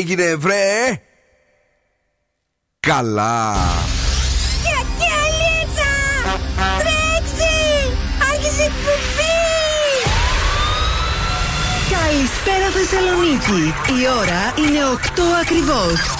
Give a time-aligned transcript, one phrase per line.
[0.00, 1.00] έγινε βρε;
[2.80, 3.54] Καλά.
[4.62, 5.92] Και αλίτσα
[6.78, 7.54] Τρέξει
[8.32, 9.38] Άρχισε εκπομπή!
[11.90, 13.74] Καλησπέρα Θεσσαλονίκη.
[14.02, 16.19] Η ώρα είναι 8 ακριβώς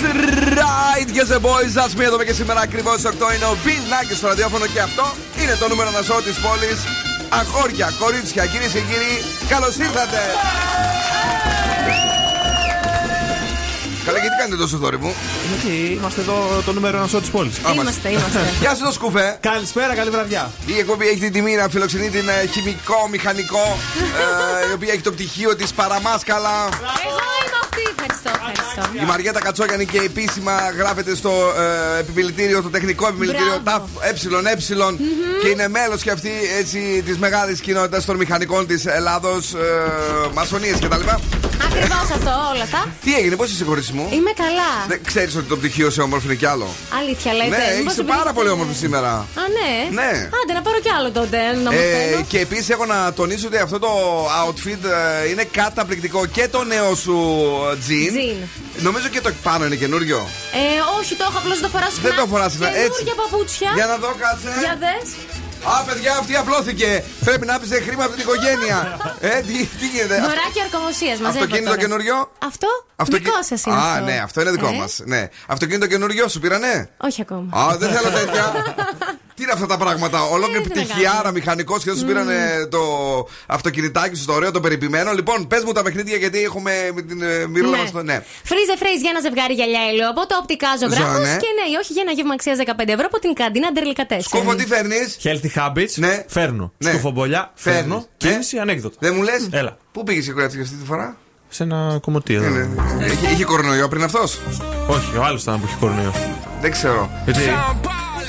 [0.00, 4.16] That's right, yes boys, that's me εδώ και σήμερα ακριβώς 8 είναι ο Bill Nackis
[4.16, 5.12] στο ραδιόφωνο και αυτό
[5.42, 6.78] είναι το νούμερο να σώω της πόλης.
[7.28, 10.20] Αγόρια, κορίτσια, κυρίες και κύριοι, καλώς ήρθατε!
[14.04, 15.14] Καλά, γιατί κάνετε τόσο θόρυβο;
[15.48, 17.58] Γιατί είμαστε εδώ το νούμερο ένα σώμα της πόλης.
[17.74, 18.40] Είμαστε, είμαστε.
[18.60, 19.38] Γεια σου, το σκουφέ.
[19.40, 20.50] Καλησπέρα, καλή βραδιά.
[20.66, 23.78] Η εκπομπή έχει την τιμή να φιλοξενεί την ε, χημικό, μηχανικό,
[24.66, 26.68] ε, η οποία έχει το πτυχίο της παραμάσκαλα.
[26.70, 26.88] Εγώ είμαι αυτή.
[26.88, 27.67] Ευχαριστώ, ευχαριστώ.
[28.94, 31.30] Η Μαριέτα Κατσόγιανη και επίσημα γράφεται στο
[31.96, 33.88] ε, επιμελητήριο, το τεχνικό επιμελητήριο ΤΑΦ Μπράβο.
[34.02, 34.52] ΕΕ
[35.42, 39.58] και είναι μέλος και αυτή έτσι της μεγάλης κοινότητας των μηχανικών της Ελλάδος, ε,
[40.34, 41.47] μασονίες κτλ.
[41.66, 42.80] Ακριβώς αυτό, όλα τα.
[43.04, 44.70] Τι έγινε, πώς είσαι, κορίτσι μου; Είμαι καλά.
[44.88, 46.68] Δεν ξέρεις ότι το πτυχίο σε όμορφο είναι κι άλλο.
[47.00, 47.48] Αλήθεια λέτε.
[47.48, 49.10] ναι, Μήπως είσαι το πάρα πήγε- πολύ όμορφη σήμερα.
[49.12, 49.24] Α,
[49.58, 50.00] ναι.
[50.02, 50.10] Ναι.
[50.42, 51.38] Άντε να πάρω κι άλλο τότε.
[51.64, 53.90] Να μου Ε, και επίσης έχω να τονίσω ότι αυτό το
[54.46, 54.82] outfit
[55.24, 57.16] ε, είναι καταπληκτικό και το νέο σου
[57.72, 58.16] ε, jean.
[58.16, 58.48] Jean.
[58.82, 60.28] Νομίζω και το πάνω είναι καινούριο.
[60.52, 62.08] Ε, όχι, το έχω απλώς το φοράω συχνά.
[62.08, 62.82] Δεν το φοράς συχνά, έτσι.
[63.04, 63.70] Καινούργια παπούτσια.
[63.74, 64.48] Για να δω, κάτσε.
[64.60, 65.08] Για δες.
[65.64, 67.04] Α, παιδιά, αυτή απλώθηκε.
[67.24, 68.96] Πρέπει να πεις χρήμα από την οικογένεια.
[69.20, 71.38] ε, τι, τι γίνεται; Δωράκι αρκομοσία μαζί.
[71.38, 72.66] Αυτοκίνητο καινούριο; Αυτό;
[72.96, 73.76] Αυτοκι- Δικό σας είναι.
[73.76, 74.04] Α, αυτό.
[74.04, 75.00] ναι, αυτό είναι δικό Ε, μας.
[75.04, 75.28] Ναι.
[75.46, 77.58] Αυτοκίνητο καινούριο σου πήρανε; Όχι ακόμα.
[77.62, 78.52] Α, δεν θέλω τέτοια.
[79.38, 81.32] Τι είναι αυτά τα πράγματα, ολόκληρη Ε, τι να πτυχιάρα κάνουμε.
[81.32, 82.36] μηχανικός και δεν σου πήρανε
[82.70, 82.80] το
[83.46, 85.12] αυτοκινητάκι σου, το ωραίο, το περιποιημένο.
[85.12, 87.82] Λοιπόν, πες μου τα παιχνίδια γιατί έχουμε με την ε, μυρούλα Ναι.
[87.82, 88.22] μας το ναι.
[88.44, 91.12] Φρίζε φρέιζ για ένα ζευγάρι γυαλιά ηλίου από το οπτικά ζωγράφο.
[91.12, 91.36] Ζω, ναι.
[91.44, 94.20] Και ναι, ή όχι για ένα γεύμα αξίας 15 ευρώ από την καντίνα Ντερλικατέ.
[94.20, 95.94] Σκούφο, τι φέρνεις; Healthy habits.
[96.04, 96.24] Ναι.
[96.28, 96.72] Φέρνω.
[96.78, 96.90] Ναι.
[96.90, 97.42] Σκουφομπολιά.
[97.54, 97.80] Φέρνεις.
[97.80, 97.96] Φέρνω.
[97.96, 98.30] Ναι.
[98.30, 98.96] Κίνηση ανέκδοτα.
[98.98, 99.76] Δεν μου λες; Έλα.
[99.92, 101.16] Πού πήγες η κουράτηση αυτή τη φορά;
[101.48, 102.48] Σε ένα κομμωτή εδώ.
[102.48, 102.64] Ναι,
[102.98, 103.06] ναι.
[103.06, 104.38] Είχε, είχε κορονοϊό πριν αυτός;
[104.86, 106.12] Όχι, ο άλλος ήταν που είχε κορονοϊό.
[106.60, 107.10] Δεν ξέρω.
[107.24, 107.40] Γιατί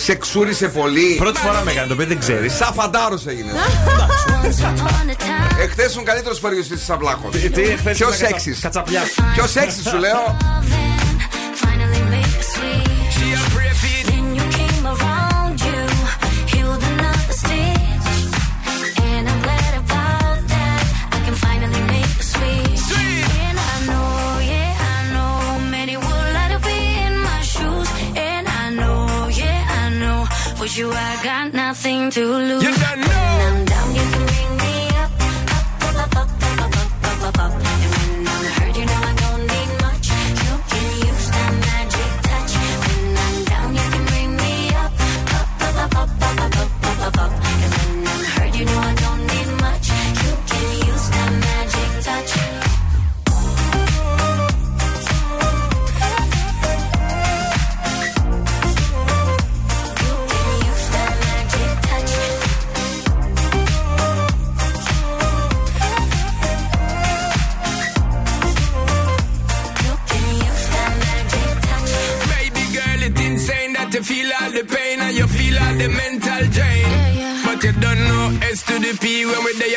[0.01, 1.15] Σε ξούρισε πολύ.
[1.17, 2.49] πρώτη φορά με έκανε το παιδί δεν ξέρει.
[2.49, 3.51] Σαν φαντάρος έγινε.
[5.63, 7.29] Εχθές ήσουν καλύτερος περιοριστή της Αυλάχο.
[7.29, 8.61] Τι εχθές Πιο ήμουν κατσα- σεξι.
[8.61, 9.07] Κατσαπλιάς.
[9.33, 10.37] Πιο σεξι σου λέω;
[30.75, 32.63] You, I got nothing to lose.
[32.63, 33.07] You don't know.
[33.07, 35.11] When I'm down, you can bring me up,
[35.81, 37.68] up, up, up, up, up, up, up, up,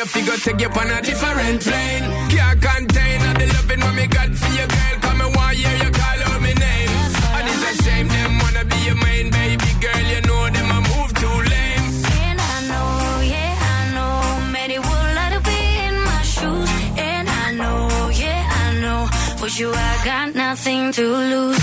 [0.03, 2.03] you figure take you on a different plane.
[2.29, 4.95] Can't contain all the loving what me got for your girl.
[5.01, 6.89] Come and one year you call out my name.
[7.37, 10.03] And it's a shame them wanna be your main baby girl.
[10.11, 11.87] You know them a move too lame.
[12.27, 12.91] And I know,
[13.33, 16.69] yeah, I know, many would like to be in my shoes.
[17.09, 19.01] And I know, yeah, I know,
[19.39, 21.62] for you I got nothing to lose.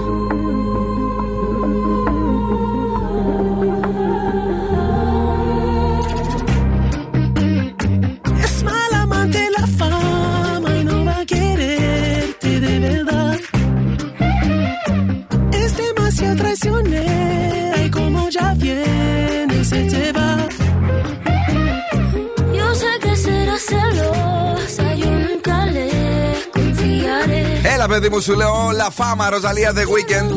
[27.91, 27.91] Confiaré.
[27.91, 30.29] Έλα, παιδί μου, σου λέω La Fama, Rosalia The Weekend.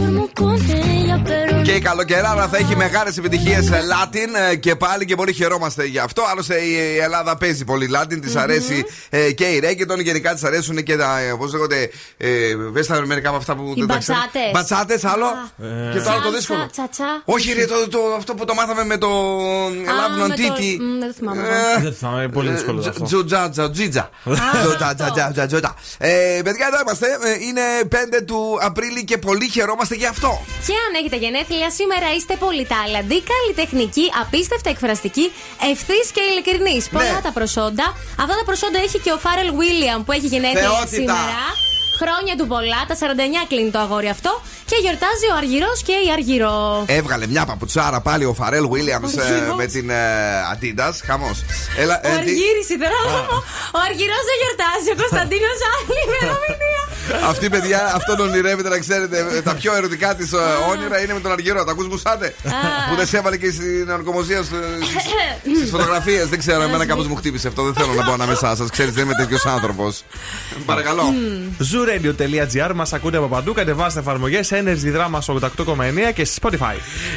[1.65, 5.15] Duermo con ella, pero Και η καλοκαιράρα θα έχει μεγάλες επιτυχίες Latin και πάλι και
[5.15, 6.23] πολύ χαιρόμαστε γι' αυτό.
[6.31, 10.83] Άλλωστε η Ελλάδα παίζει πολύ Latin, της αρέσει ε, και η Reggaeton, γενικά της αρέσουν
[10.83, 11.19] και τα.
[11.39, 11.91] Πώς λέγονται.
[12.17, 14.19] Ε, Βες τα μερικά από αυτά που Οι δεν τα ξέρω.
[14.19, 14.51] μπατσάτες.
[14.53, 15.27] Μπατσάτες, άλλο.
[15.93, 16.67] Και το άλλο το Τσάτσα, δύσκολο.
[16.73, 17.23] τσατσά.
[17.25, 19.09] Όχι, ρε, το, το, αυτό που το μάθαμε με το
[19.69, 20.77] Love με Non το- Titi.
[20.81, 21.55] Μ, δεν το θυμάμαι εγώ.
[21.79, 23.05] Ε, Δεν θα είναι πολύ δύσκολο Τζο- αυτό.
[23.05, 24.11] Τζουτζάτζα, τζίτζα.
[24.63, 25.75] Τζουτζάτζα, τζουτζά.
[25.99, 27.07] Ε, Παιδιά, εδώ είμαστε.
[27.07, 30.41] Ε, Είναι 5 του Απρίλη και πολύ χαιρόμαστε γι' αυτό.
[30.67, 35.33] Και αν έχετε γενέθλια, σήμερα είστε πολύ τάλαντοι, καλλιτεχνικοί, απίστευτα εκφραστικοί,
[35.71, 36.89] ευθύς και ειλικρινείς.
[36.89, 37.97] Πολλά τα προσόντα.
[38.23, 40.87] Αυτά τα προσόντα έχει και ο Φάρελ Βίλιαμ που έχει γενέθλια Θεότητα.
[40.87, 41.73] σήμερα.
[42.03, 44.33] Χρόνια του πολλά, τα 49 κλείνει το αγόρι αυτό.
[44.71, 46.57] Και γιορτάζει ο Αργυρός και η Αργυρό.
[47.01, 49.57] Έβγαλε μια παπουτσάρα πάλι ο Φαρέλ Βίλιαμς Αργυρός.
[49.61, 50.03] με την ε,
[50.53, 50.95] Adidas.
[51.09, 51.39] Χαμός.
[51.83, 53.37] Έλα, Ο ε, τι- Αργύρης, θέλω να πω.
[53.77, 56.83] Ο Αργυρός δεν γιορτάζει, ο Κωνσταντίνος άλλη ημερομηνία.
[57.33, 59.17] Αυτή παιδιά, αυτόν ονειρεύεται να ξέρετε.
[59.37, 60.31] ε, Τα πιο ερωτικά της
[60.71, 61.65] όνειρα είναι με τον Αργυρό.
[61.65, 62.35] Τα ακούς μουσάτε.
[62.89, 64.43] Που δεν σε έβαλε και στην ορκομοσία
[65.57, 66.27] στις φωτογραφίες.
[66.29, 67.63] Δεν ξέρω, εμένα κάπως μου χτύπησε αυτό.
[67.63, 68.71] Δεν θέλω να πω ανάμεσά σας.
[68.71, 70.03] Ξέρετε, δεν είμαι τέτοιος άνθρωπος.
[70.67, 71.15] Παρακαλώ.
[71.85, 73.53] Zooradio.gr μας ακούτε από παντού.
[73.53, 76.75] Κατεβάστε εφαρμογές Energy Drama 88,9 και στη Spotify.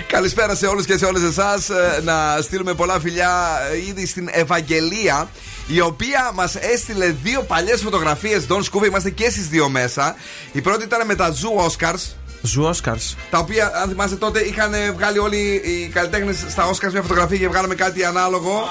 [0.08, 1.70] Καλησπέρα σε όλους και σε όλες εσάς.
[2.04, 5.30] Να στείλουμε πολλά φιλιά ε, ήδη στην Ευαγγελία,
[5.68, 8.46] η οποία μας έστειλε δύο παλιές φωτογραφίες.
[8.50, 10.16] Don Scooby, είμαστε και στι δύο μέσα.
[10.52, 12.16] Η πρώτη ήταν με τα Zoo Oscars.
[12.56, 13.16] Zoo Oscars.
[13.30, 17.48] Τα οποία, αν θυμάστε τότε, είχαν βγάλει όλοι οι καλλιτέχνες στα Oscars μια φωτογραφία και
[17.48, 18.68] βγάλαμε κάτι ανάλογο.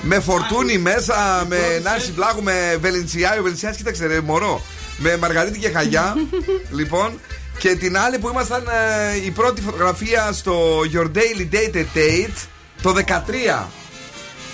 [0.00, 3.38] Με φορτούνι μέσα, με Νάνση Βλάγου, με Βελεντσιάη.
[3.38, 4.62] Ο Βελεντσιάης, κοίταξε, ρε, μωρό.
[4.98, 6.14] Με Μαργαρίτη και Χαγιά.
[6.78, 7.20] λοιπόν.
[7.58, 8.62] Και την άλλη που ήμασταν
[9.12, 12.46] ε, η πρώτη φωτογραφία στο Your Daily Date at Date
[12.82, 13.64] το 13.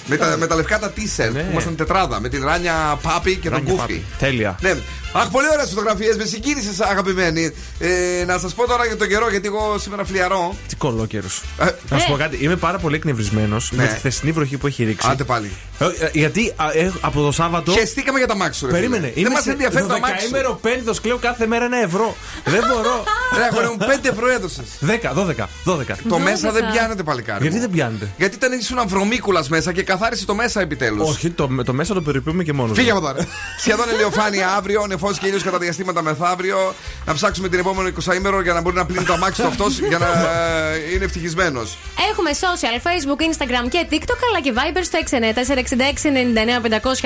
[0.07, 1.41] Με τα, με τα λευκά τα t-shirt Ναι.
[1.43, 2.21] που ήμασταν τετράδα.
[2.21, 3.81] Με την Ράνια Πάπη και τον Ράνια Κούφι.
[3.87, 4.05] Πάπη.
[4.19, 4.59] Τέλεια.
[4.61, 4.77] Ναι,
[5.15, 6.17] Αχ, πολύ ωραίες φωτογραφίες.
[6.17, 7.55] Με συγκίνησες, αγαπημένη.
[7.79, 10.55] Ε, να σας πω τώρα για τον καιρό, γιατί εγώ σήμερα φλιαρώ.
[10.69, 11.27] Τι κολόκαιρο.
[11.59, 13.83] Ε, Να σου πω κάτι, είμαι πάρα πολύ εκνευρισμένος Ναι.
[13.83, 15.09] με τη χθεσινή βροχή που έχει ρίξει.
[15.11, 15.51] Άντε πάλι.
[15.79, 17.73] Ε, ε, γιατί α, ε, από το Σάββατο.
[17.73, 19.11] Χαιστήκαμε για τα μάξι σου, ρε Περίμενε.
[19.15, 19.23] φίλε.
[19.23, 20.25] Δεν μας ενδιαφέρει τα μάξι.
[20.25, 20.31] σου.
[20.31, 22.17] Δεκαήμερο πένθο κλαίω κάθε μέρα ένα ευρώ.
[22.45, 23.03] Δεν μπορώ.
[23.37, 24.65] Ρε, αγόρι μου, 5 ευρώ έδωσες.
[24.81, 25.97] 10, 12, 12.
[26.09, 26.71] Το μέσα δεν Δώδεκα.
[26.73, 27.39] πιάνεται παλικάρι.
[27.43, 27.61] Γιατί μου.
[27.61, 28.09] δεν πιάνετε.
[28.17, 31.09] Γιατί ήταν ήσουν βρωμίκουλα μέσα και καθάρισε το μέσα επιτέλους.
[31.11, 32.77] Όχι, το, το μέσα το περιποιούμε και μόνος.
[32.79, 33.27] Φύγε από τώρα.
[33.63, 36.75] Σχεδόν ηλιοφάνεια αύριο, νεφό και ήλιος κατά διαστήματα μεθαύριο.
[37.07, 39.79] Να ψάξουμε την επόμενη 20 ημέρο για να μπορεί να πλύνει το αμάξι του αυτός
[39.79, 41.79] για να ε, είναι ευτυχισμένος.
[42.11, 44.99] Έχουμε social, facebook, instagram και tiktok αλλά και viber στο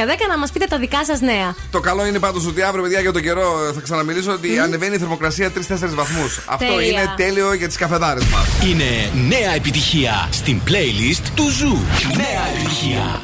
[0.04, 1.54] 694-6699-510 να μας πείτε τα δικά σας νέα.
[1.70, 4.98] Το καλό είναι πάντως ότι αύριο, παιδιά, για τον καιρό θα ξαναμιλήσω ότι ανεβαίνει η
[4.98, 6.40] θερμοκρασία 3-4 βαθμούς.
[6.46, 6.86] Αυτό Τέλεια.
[6.86, 8.46] είναι τέλειο για τις καφεδάρες μας.
[8.70, 11.78] Είναι νέα επιτυχία στην playlist του Zoo.
[12.16, 13.22] Νέα επιτυχία.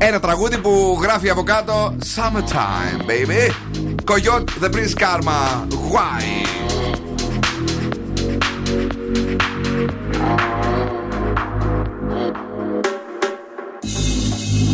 [0.00, 3.52] Ένα τραγούδι που γράφει από κάτω Summertime, baby.
[4.08, 5.68] Coyote The Prince Karma.
[5.92, 6.24] Why?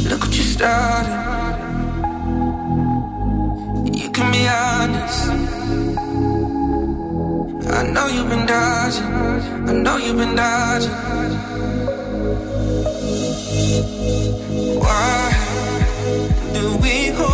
[0.09, 1.19] Look what you started.
[3.93, 5.29] You can be honest.
[7.73, 9.05] I know you've been dodging.
[9.69, 10.93] I know you've been dodging.
[14.79, 15.33] Why
[16.53, 17.34] do we hold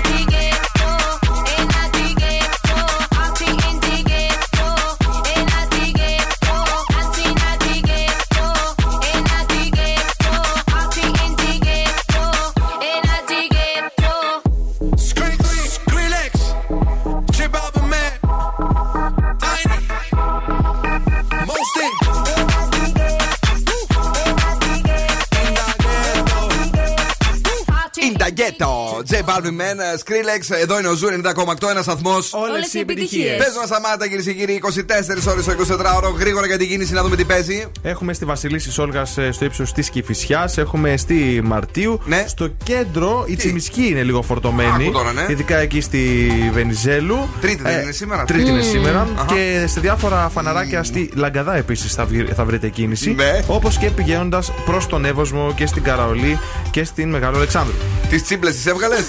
[29.11, 30.55] J Balvin Man, Skrillex.
[30.61, 31.69] Εδώ είναι ο Zoo 90,8.
[31.69, 32.33] Ένας σταθμός.
[32.33, 33.37] Όλες οι επιτυχίες.
[33.37, 36.13] Πες μας, Σαμάτα, κυρίες και κύριοι, 24 ώρες στο 24ωρο.
[36.19, 37.65] Γρήγορα για την κίνηση να δούμε τι παίζει.
[37.81, 40.57] Έχουμε στη Βασιλίσσης Όλγας στο ύψος της Κηφισιάς.
[40.57, 41.99] Έχουμε στη Μαρτίου.
[42.05, 42.23] Ναι.
[42.27, 44.83] Στο κέντρο η Τσιμισκή είναι λίγο φορτωμένη.
[44.83, 45.25] Άκου τώρα, ναι.
[45.29, 47.27] Ειδικά εκεί στη Βενιζέλου.
[47.41, 48.23] Τρίτη δεν Ε, είναι σήμερα.
[48.25, 48.69] Τρίτη είναι Μμμ.
[48.69, 49.07] σήμερα.
[49.15, 49.25] Αχα.
[49.35, 53.11] Και σε διάφορα φαναράκια στη Λαγκαδά επίσης θα, βρει- θα βρείτε κίνηση.
[53.13, 53.39] Ναι.
[53.47, 56.39] Όπως και πηγαίνοντας προς τον Εύωσμο και στην Καραολή
[56.71, 57.73] και στην Μεγάλο Αλεξάνδρου.
[58.09, 59.00] Τις τσίμπλες τις έβγαλες;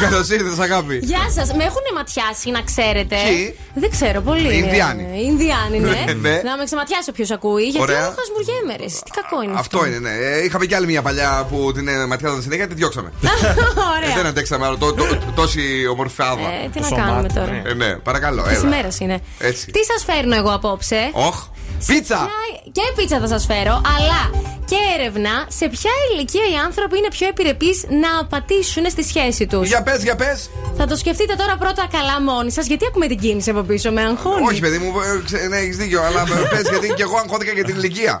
[0.00, 0.98] Καλώς ήρθες, αγάπη.
[1.02, 4.54] Γεια σας, με έχουν ματιάσει να ξέρετε; Ποιοι; Δεν ξέρω πολύ.
[4.54, 5.02] Οι Ινδιάνοι.
[5.12, 6.02] Ε, Οι Ινδιάνοι, ναι.
[6.06, 6.40] Ναι, ναι.
[6.44, 7.62] Να με ξεματιάσει όποιος ακούει.
[7.62, 7.98] Γιατί Ωραία.
[7.98, 8.86] έχω χασμουριέμαι, ρε.
[8.86, 9.78] Τι κακό είναι αυτό.
[9.78, 10.14] Αυτό είναι, ναι.
[10.16, 13.12] Ε, είχαμε κι άλλη μια παλιά που την ε, ματιάζαμε συνέχεια, τη διώξαμε.
[13.26, 14.14] Ε, Ωραία.
[14.16, 14.76] δεν αντέξαμε άλλο.
[14.76, 16.40] τό- τό- Τόση ομορφιάδα.
[16.64, 17.62] Ε, τι να κάνουμε τώρα.
[17.66, 18.42] Ε, ναι, παρακαλώ.
[18.42, 18.60] Τη έλα.
[18.66, 19.20] ημέρα είναι.
[19.38, 19.66] Έτσι.
[19.70, 21.46] Τι σας φέρνω εγώ απόψε; Οχ.
[21.86, 22.16] Πίτσα!
[22.16, 24.20] Ποια- Και πίτσα θα σας φέρω, αλλά
[24.70, 29.68] και έρευνα σε ποια ηλικία οι άνθρωποι είναι πιο επιρρεπείς να πατήσουν στη σχέση τους.
[29.68, 30.50] Για πες, για πες.
[30.78, 34.02] Θα το σκεφτείτε τώρα πρώτα καλά μόνοι σας, γιατί ακούμε την κίνηση από πίσω, με
[34.02, 34.46] αγχώνει.
[34.48, 36.22] Όχι, παιδί μου, ε, ξε- ναι, έχεις δίκιο, αλλά
[36.52, 38.14] πες γιατί και εγώ αγχώθηκα για την ηλικία.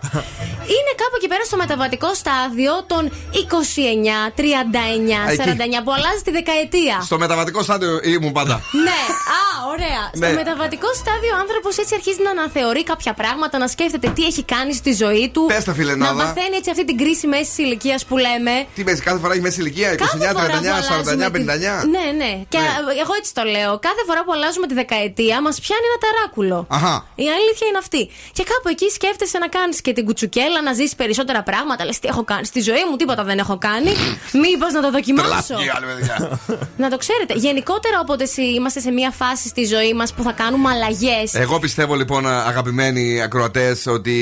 [0.74, 3.02] Είναι κάπου εκεί πέρα στο μεταβατικό στάδιο των
[3.32, 5.36] 29, 39, Εκεί.
[5.36, 6.96] 49 που αλλάζει τη δεκαετία.
[7.10, 8.54] Στο μεταβατικό στάδιο ήμουν πάντα.
[8.88, 9.00] Ναι,
[9.40, 9.40] α,
[9.74, 10.02] ωραία.
[10.20, 10.26] Ναι.
[10.26, 14.42] Στο μεταβατικό στάδιο ο άνθρωπος έτσι αρχίζει να αναθεωρεί κάποια πράγματα, να σκέφτεται τι έχει
[14.44, 15.44] κάνει στη ζωή του.
[15.48, 16.12] Πες τα, φιλενάδα.
[16.12, 18.54] Να παθαίνει έτσι αυτή την κρίση μέση ηλικίας που λέμε.
[18.74, 21.80] Τι παίζει, κάθε φορά έχει μέση ηλικία, 29, 39, Κάθε φορά που 49, αλλάζουμε 59.
[21.82, 22.32] τη- Ναι, ναι.
[22.52, 22.58] Και
[23.02, 23.72] εγώ έτσι το λέω.
[23.88, 26.58] Κάθε φορά που αλλάζουμε τη δεκαετία μας πιάνει ένα ταράκουλο.
[26.76, 26.94] Αχα.
[27.24, 28.02] Η αλήθεια είναι αυτή.
[28.36, 31.84] Και κάπου εκεί σκέφτεσαι να κάνεις και την κουτσουκέλα, να ζήσει περισσότερα πράγματα.
[31.84, 33.90] Λες τι έχω κάνει; Στη ζωή μου, τίποτα δεν έχω κάνει.
[34.44, 36.16] Μήπως να το δοκιμάσω; Τρελάθηκε, άλλη παιδιά.
[36.82, 37.32] να το ξέρετε.
[37.46, 41.18] Γενικότερα, όποτε συ- είμαστε σε μια φάση στη ζωή μας που θα κάνουμε αλλαγέ.
[41.32, 44.12] Εγώ πιστεύω λοιπόν, αγαπημένοι ακροατές, ότι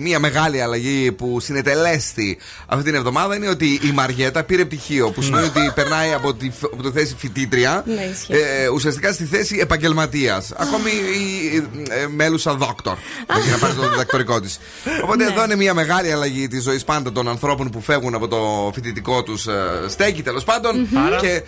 [0.00, 5.10] μια μεγάλη αλλαγή που συνετελέστη αυτή την εβδομάδα είναι ότι η Μαριέτα πήρε πτυχίο.
[5.10, 8.32] Που σημαίνει ότι περνάει από τη, από τη θέση φοιτήτρια Ναι, ισχύει.
[8.32, 10.52] ε, ουσιαστικά στη θέση επαγγελματίας.
[10.56, 11.56] Ακόμη η
[11.90, 12.96] ε, μέλουσα δόκτωρ.
[13.38, 14.58] Έχει να πάρει το διδακτορικό της.
[15.02, 15.30] Οπότε Ναι.
[15.30, 19.22] εδώ είναι μια μεγάλη αλλαγή της ζωής πάντα των ανθρώπων που φεύγουν από το φοιτητικό
[19.22, 19.46] τους
[19.88, 20.88] στέκι τέλος πάντων.
[21.06, 21.42] Άρα- Και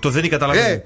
[0.00, 0.66] Το δεν καταλαβαίνει.
[0.68, 0.82] ε,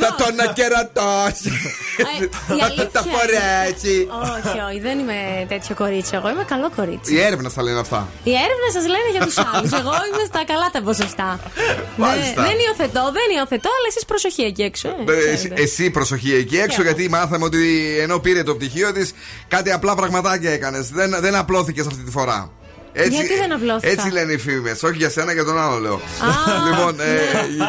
[0.00, 1.50] θα τον ακερατώσει.
[1.96, 4.08] Ε, η Θα αλήθεια τα φορέσει.
[4.36, 6.12] όχι, όχι, δεν είμαι τέτοιο κορίτσι.
[6.14, 7.14] Εγώ είμαι καλό κορίτσι.
[7.14, 8.08] Η έρευνα στα λένε αυτά.
[8.24, 9.72] Οι έρευνε σας λένε για τους άλλους.
[9.80, 11.40] Εγώ είμαι στα καλά τα ποσοστά.
[11.96, 12.42] Μάλιστα.
[12.42, 14.88] Δεν, δεν υιοθετώ, δεν υιοθετώ, αλλά εσείς προσοχή εκεί έξω.
[14.88, 15.62] ε, Ε, εσύ- ξέρετε.
[15.62, 16.96] Εσύ προσοχή εκεί έξω, Και εγώ.
[16.96, 17.62] γιατί μάθαμε ότι
[18.00, 19.12] ενώ πήρε το πτυχίο της,
[19.48, 20.88] κάτι απλά πραγματάκια έκανες.
[20.90, 22.50] Δεν, δεν απλώθηκες αυτή τη φορά.
[22.92, 24.82] Έτσι, Γιατί δεν απλώθηκα; Έτσι λένε οι φήμες.
[24.82, 26.00] Όχι για σένα, για τον άλλο λέω.
[26.70, 27.18] λοιπόν, ε,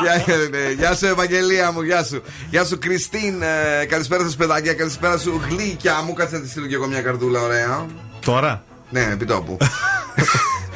[0.02, 0.36] γεια,
[0.68, 2.22] ε, γεια σου Ευαγγελία μου, γεια σου.
[2.50, 6.14] Γεια σου Κριστίν, ε, καλησπέρα σας παιδάκια, καλησπέρα σου γλύκια μου.
[6.14, 7.86] Κάτσε να τη στείλω και εγώ μια καρδούλα, ωραία.
[8.26, 9.58] Τώρα; Ναι, επί τόπου.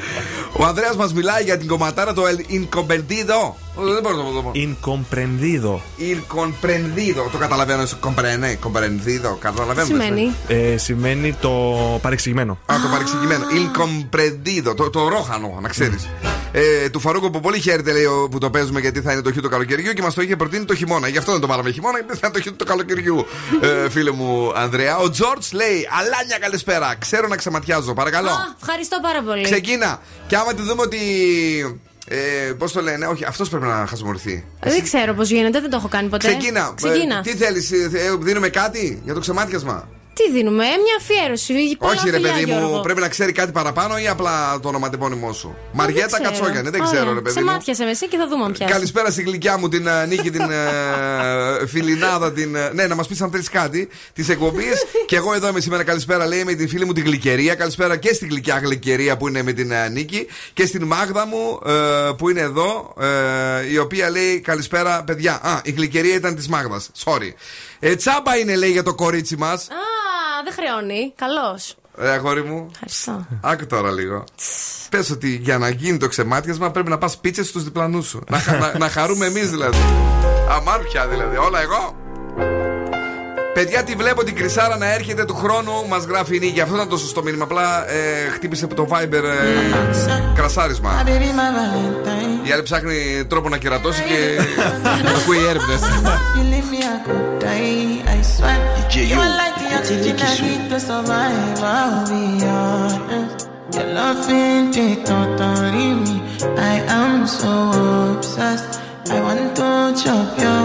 [0.58, 3.54] Ο Ανδρέας μας μιλάει για την κομματάρα το El Incomprendido.
[3.76, 4.52] Δεν μπορώ να το πω.
[4.54, 5.80] Incomprendido.
[6.00, 7.32] Il comprendido.
[7.32, 7.84] Το καταλαβαίνω.
[7.84, 9.38] Comprene, comprendido.
[9.40, 9.88] Καταλαβαίνω.
[9.88, 11.52] Τι σημαίνει; Ε, σημαίνει το
[12.02, 12.58] παρεξηγημένο.
[12.66, 13.44] Α, το παρεξηγημένο.
[13.52, 14.76] Il comprendido.
[14.76, 16.10] Το, το ρόχανο, να ξέρεις.
[16.56, 19.32] Ε, του Φαρούκο που πολύ χαίρεται λέει ο- που το παίζουμε γιατί θα είναι το
[19.32, 21.08] χιού του καλοκαιριού και μας το είχε προτείνει το χειμώνα.
[21.08, 23.26] Γι' αυτό δεν το πάραμε χειμώνα, γιατί θα είναι το χιού του καλοκαιριού.
[23.62, 24.98] ε, φίλε μου Ανδρέα.
[24.98, 26.96] Ο Τζορτ λέει: Αλάνια καλησπέρα.
[27.00, 28.30] Ξέρω να ξεματιάζω, παρακαλώ.
[28.30, 29.44] Α, ευχαριστώ πάρα πολύ.
[29.44, 30.02] Ξεκίνα.
[30.28, 30.98] Και άμα τη δούμε ότι.
[32.08, 32.18] Ε,
[32.58, 34.46] Πώς το λένε, Όχι, αυτός πρέπει να χασμουριθεί.
[34.60, 36.28] Δεν ξέρω πώς γίνεται, δεν το έχω κάνει ποτέ.
[36.28, 36.74] Ξεκίνα.
[36.76, 37.18] Ξεκίνα.
[37.18, 37.72] Ε, τι θέλεις,
[38.20, 41.54] δίνουμε κάτι για το ξεμάτιασμα; Τι δίνουμε, μια αφιέρωση.
[41.80, 42.80] Πολλά Όχι, ρε φιλιά, παιδί μου, Γιώργο.
[42.80, 46.30] πρέπει να ξέρει κάτι παραπάνω ή απλά το ονοματεπώνυμό σου; Μαριέτα Δεν ξέρω.
[46.30, 46.94] Κατσόγιανη, δεν Ωραία.
[46.94, 47.52] ξέρω, ρε παιδί Σε μου.
[47.52, 48.72] μάτιασε με εσύ και θα δούμε αν πιάσει.
[48.74, 52.32] Καλησπέρα στη γλυκιά μου την ε, Νίκη, την ε, φιλινάδα.
[52.32, 54.86] Την, ε, ναι, να μας πεις αν θέλεις κάτι τη εκπομπής.
[55.10, 55.84] και εγώ εδώ είμαι σήμερα.
[55.84, 57.56] Καλησπέρα, λέει με την φίλη μου την Γλυκερία.
[57.56, 60.28] Καλησπέρα και στη γλυκιά Γλυκερία που είναι με την ε, Νίκη.
[60.54, 61.72] Και στην Μάγδα μου ε,
[62.18, 65.40] που είναι εδώ, ε, η οποία λέει καλησπέρα, παιδιά.
[65.44, 66.90] Α, η Γλυκερία ήταν της Μάγδας.
[67.04, 67.30] Sorry.
[67.86, 69.62] Ε, τσάμπα είναι, λέει, για το κορίτσι μας.
[69.64, 69.76] Α,
[70.44, 71.14] δεν χρεώνει.
[71.16, 71.60] Καλώ.
[71.98, 72.70] Ε, αγόρι μου.
[72.72, 73.26] Ευχαριστώ.
[73.42, 74.24] Άκου τώρα λίγο.
[74.90, 78.24] Πες ότι για να γίνει το ξεμάτιασμα πρέπει να πας πίτσες στους διπλανούς σου.
[78.30, 79.78] να, χα- να, να χαρούμε εμείς δηλαδή.
[80.50, 81.96] Αμάν πια δηλαδή, όλα εγώ.
[83.54, 86.62] Παιδιά, τη βλέπω την Κρυσάρα να έρχεται του χρόνου, μας γράφει η Νίκη.
[86.62, 87.44] Αυτό ήταν το σωστό μήνυμα.
[87.44, 91.04] Απλά ε, χτύπησε από το Viber ε, κρασάρισμα.
[92.48, 94.42] Η άλλη ψάχνει τρόπο να κερατώσει και
[95.22, 95.80] ακούει έρευνες.
[96.36, 98.16] You leave me, I could die.
[98.16, 98.58] I swear.
[99.12, 101.60] You are like the oxygen I need to survive.
[101.78, 103.50] I'll be honest.
[103.76, 106.16] Your love ain't it, totally me.
[106.74, 107.54] I am so
[108.16, 108.72] obsessed.
[109.16, 109.70] I want to
[110.02, 110.64] chop your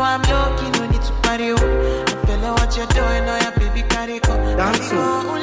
[0.00, 1.52] I'm low-key, no need to party.
[1.52, 1.56] Oh.
[1.56, 4.18] I feel like what you're doing, oh yeah, baby, carry.
[4.20, 5.33] Dance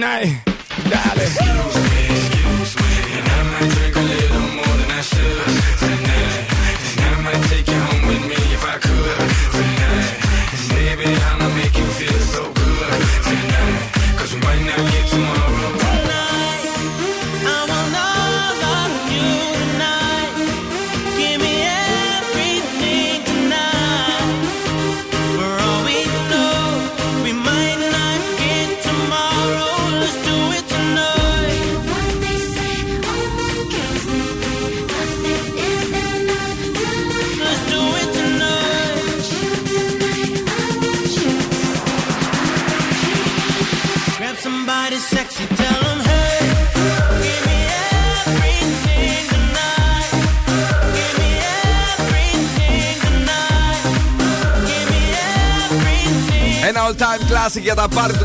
[0.00, 0.49] night.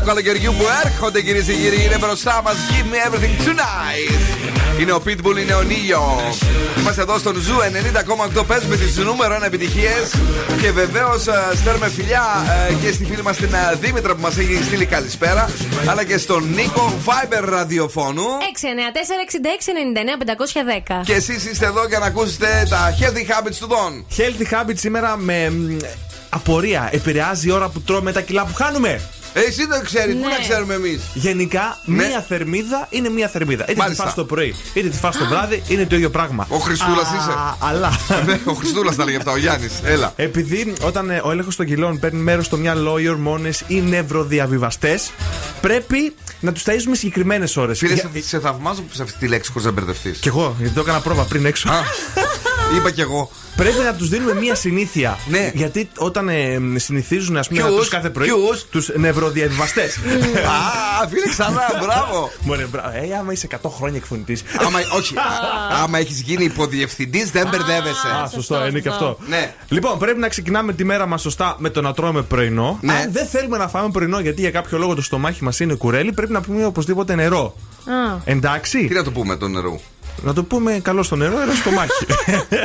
[0.06, 1.84] Καλοκαιριού που έρχονται κυρίες και κύριοι.
[1.84, 2.54] Είναι μπροστά μας.
[2.70, 4.80] Give me everything tonight.
[4.80, 6.02] Είναι ο Pitbull, είναι ο Ne-Yo.
[6.78, 7.54] Είμαστε εδώ στον Zoo
[8.38, 10.14] 90,8 παίζουμε τις νούμερο 1 επιτυχίες.
[10.60, 11.22] Και βεβαίως
[11.54, 12.24] στέλνουμε φιλιά
[12.68, 15.50] ε, και στη φίλη μας την ε, Δήμητρα που μας έχει στείλει καλησπέρα.
[15.88, 18.26] Αλλά και στον Νίκο Viber ραδιοφώνου.
[20.98, 21.00] 694-6699-510.
[21.04, 24.06] Και εσείς είστε εδώ για να ακούσετε τα healthy habits του Δον.
[24.16, 25.76] Healthy habits σήμερα με μ,
[26.28, 26.88] απορία.
[26.92, 29.00] Επηρεάζει η ώρα που τρώμε τα κιλά που χάνουμε.
[29.46, 30.26] Εσύ δεν ξέρεις, πού Ναι.
[30.28, 31.00] να ξέρουμε εμείς.
[31.14, 32.06] Γενικά, Ναι.
[32.06, 33.62] μία θερμίδα είναι μία θερμίδα.
[33.62, 34.04] Είτε τη Μάλιστα.
[34.04, 36.46] φας το πρωί, είτε τη φας το βράδυ, είναι το ίδιο πράγμα.
[36.48, 37.34] Ο Χριστούλας Α, είσαι.
[37.58, 37.92] Αλλά.
[38.26, 39.72] Ναι, ο Χριστούλας τα λέγε αυτά, ο Γιάννης.
[39.84, 40.12] Έλα.
[40.16, 45.10] Επειδή όταν ε, ο έλεγχος των κιλών παίρνει μέρος στο μυαλό οι ορμόνες ή νευροδιαβιβαστές,
[45.60, 47.78] πρέπει να τους ταΐζουμε συγκεκριμένες ώρες.
[47.78, 50.18] Φίλε, σε, σε θαυμάζω που σε αυτή τη λέξη χωρίς να μπερδευτείς.
[50.18, 51.68] Κι εγώ, γιατί το έκανα πρόβα πριν έξω.
[52.74, 53.30] Είπα κι εγώ.
[53.56, 55.18] Πρέπει να τους δίνουμε μία συνήθεια.
[55.28, 55.50] Ναι.
[55.54, 58.26] Γιατί όταν ε, συνηθίζουν, ας πούμε, να Ποιους; τους κάθε πρωί.
[58.26, 59.96] Ποιους; Τους νευροδιαβιβαστές.
[61.02, 62.30] Α, φίλε, ξανά, μπράβο.
[62.40, 62.88] Μωρέ, μπράβο.
[62.88, 64.42] Ε, άμα είσαι 100 χρόνια εκφωνητής.
[64.66, 65.14] Άμα, όχι,
[65.82, 68.08] άμα έχεις γίνει υποδιευθυντής, δεν μπερδεύεσαι.
[68.24, 69.18] Α, σωστός, είναι και αυτό.
[69.28, 69.54] Ναι.
[69.68, 72.78] Λοιπόν, πρέπει να ξεκινάμε τη μέρα μας σωστά με το να τρώμε πρωινό.
[72.82, 72.92] Ναι.
[72.92, 76.12] Αν δεν θέλουμε να φάμε πρωινό γιατί για κάποιο λόγο το στομάχι μας είναι κουρέλι,
[76.12, 77.54] πρέπει να πούμε οπωσδήποτε νερό.
[77.84, 78.20] Α.
[78.24, 78.86] Εντάξει.
[78.86, 79.80] Τι να το πούμε το νερό;
[80.22, 82.06] Να το πούμε καλό στο νερό, ένα στομάχι.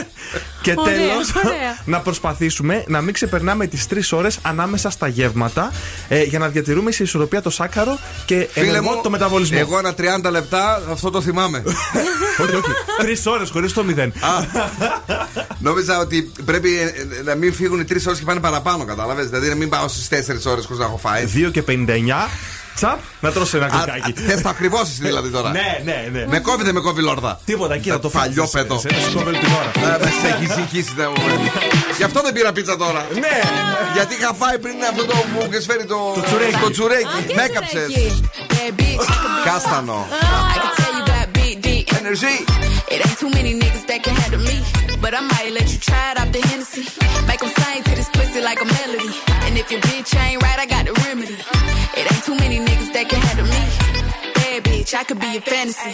[0.62, 1.78] και Ωραία, τέλος, ωραία.
[1.86, 5.72] να προσπαθήσουμε να μην ξεπερνάμε τις 3 ώρες ανάμεσα στα γεύματα
[6.08, 9.58] ε, για να διατηρούμε σε ισορροπία το σάκαρο και Φίλε ενεργό μου, το μεταβολισμό.
[9.62, 9.94] εγώ ένα
[10.28, 11.64] 30 λεπτά αυτό το θυμάμαι.
[12.42, 12.72] όχι, όχι.
[13.00, 14.14] Τρεις ώρες χωρίς το μηδέν.
[15.60, 19.30] Νόμιζα ότι πρέπει ε, ε, να μην φύγουν οι 3 ώρες και πάνε παραπάνω, κατάλαβες;
[19.30, 21.26] Δηλαδή να μην πάω στις 4 ώρες χωρίς να έχω φάει.
[21.48, 21.72] 2 και 59.
[22.76, 24.12] Τσαπ, να τρώσει ένα κοκάκι.
[24.28, 25.50] Θες το ακριβώς εσύ δηλαδή τώρα.
[25.50, 26.26] Ναι, ναι, ναι.
[26.28, 27.40] Με κόβει δεν με κόβει λόρδα.
[27.46, 28.22] Τίποτα εκεί να το φας.
[28.22, 28.80] Παλιό Σε- παιδό.
[28.80, 29.96] σε ένα σκόβελ την ώρα.
[29.96, 31.52] Ε, Με σε έχει συγχύσει δεν μου λέει.
[31.98, 33.06] Γι' αυτό δεν πήρα πίτσα τώρα.
[33.14, 33.40] Ναι.
[33.94, 36.56] Γιατί είχα φάει πριν αυτό το που μου φέρει το, Το τσουρέκι.
[36.62, 37.06] Το τσουρέκι.
[37.28, 37.88] τι Με έκαψες.
[38.52, 39.06] Bad bitch,
[39.46, 40.08] Κάστανο.
[40.54, 41.68] I can tell you got big D.
[42.00, 42.36] Energy.
[42.94, 44.58] It ain't too many niggas that can handle me.
[45.04, 46.84] But I might let you try it off the Hennessy.
[47.30, 49.10] Make them sing to this pussy like a melody.
[49.46, 51.36] And if your bitch ain't right, I got the remedy.
[51.98, 53.62] It ain't too many niggas that can handle me.
[54.36, 55.94] Bad bitch, I could be your fantasy.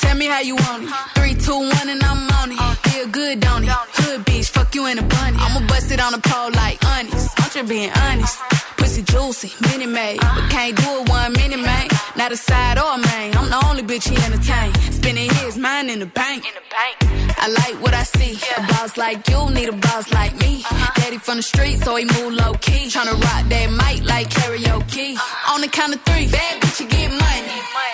[0.00, 0.90] Tell me how you want it.
[1.14, 2.78] Three, two, one, and I'm on it.
[2.88, 3.70] Feel good, don't it?
[3.70, 5.38] Hood bitch, fuck you in a bunny.
[5.38, 7.30] I'ma bust it on the pole like honest.
[7.38, 8.38] I'm just being honest.
[8.84, 10.20] Pussy juicy, mini made.
[10.20, 11.88] But can't do it one mini man.
[12.16, 13.34] Not a side or a main.
[13.34, 14.74] I'm the only bitch he entertain.
[14.92, 16.44] Spending his mind in the bank.
[16.44, 17.38] In the bank.
[17.38, 18.38] I like what I see.
[18.58, 20.60] A boss like you need a boss like me.
[20.66, 21.00] Uh-huh.
[21.00, 22.88] Daddy from the street, so he move low key.
[22.88, 25.14] Tryna rock that mic like karaoke.
[25.14, 25.54] Uh-huh.
[25.54, 27.24] On the count of three, bad bitch, you get money.
[27.24, 27.93] Broke niggas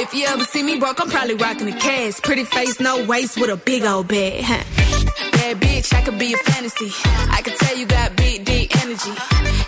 [0.00, 2.22] Broke you ever see me broke, I'm probably rocking a cast.
[2.22, 4.46] Pretty face, no waist, with a big old bag.
[4.46, 6.90] Bad bitch, I could be a fantasy.
[7.30, 9.12] I could tell you got big, deep energy.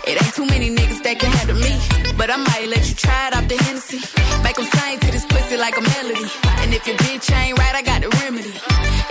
[0.07, 1.77] It ain't too many niggas that can handle me.
[2.17, 4.01] But I might let you try it off the Hennessy.
[4.41, 6.27] Make 'em sing to this pussy like a melody.
[6.61, 8.53] And if your bitch ain't right, I got the remedy.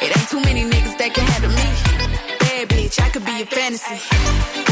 [0.02, 1.68] It ain't too many niggas that can handle me.
[2.40, 4.71] Bad bitch, I could be a fantasy.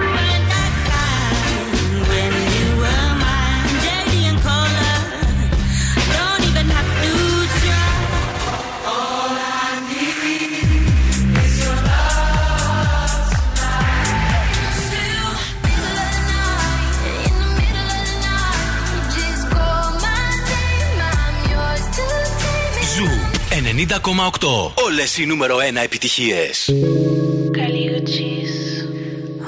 [23.71, 24.73] 90,8.
[24.85, 26.69] Όλες οι νούμερο 1 επιτυχίες.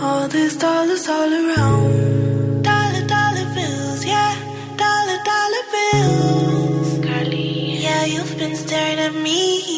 [0.05, 1.93] All these dollars all around.
[2.69, 4.34] Dollar, dollar bills, yeah.
[4.84, 6.88] Dollar, dollar bills.
[7.05, 7.51] Carly.
[7.86, 9.72] Yeah, you've been staring at me.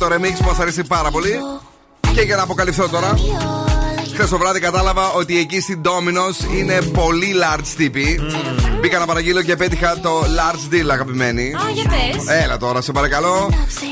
[0.00, 1.34] Το remix που μας αρέσει πάρα πολύ.
[2.14, 3.14] Και για να αποκαλυφθώ τώρα.
[4.12, 8.20] Χθες το βράδυ κατάλαβα ότι εκεί στην Domino's είναι πολύ large τύποι.
[8.80, 11.54] Μπήκα να παραγγείλω και πέτυχα το large deal, αγαπημένη.
[11.54, 12.42] Α, για πες.
[12.42, 13.50] Έλα τώρα, σε παρακαλώ.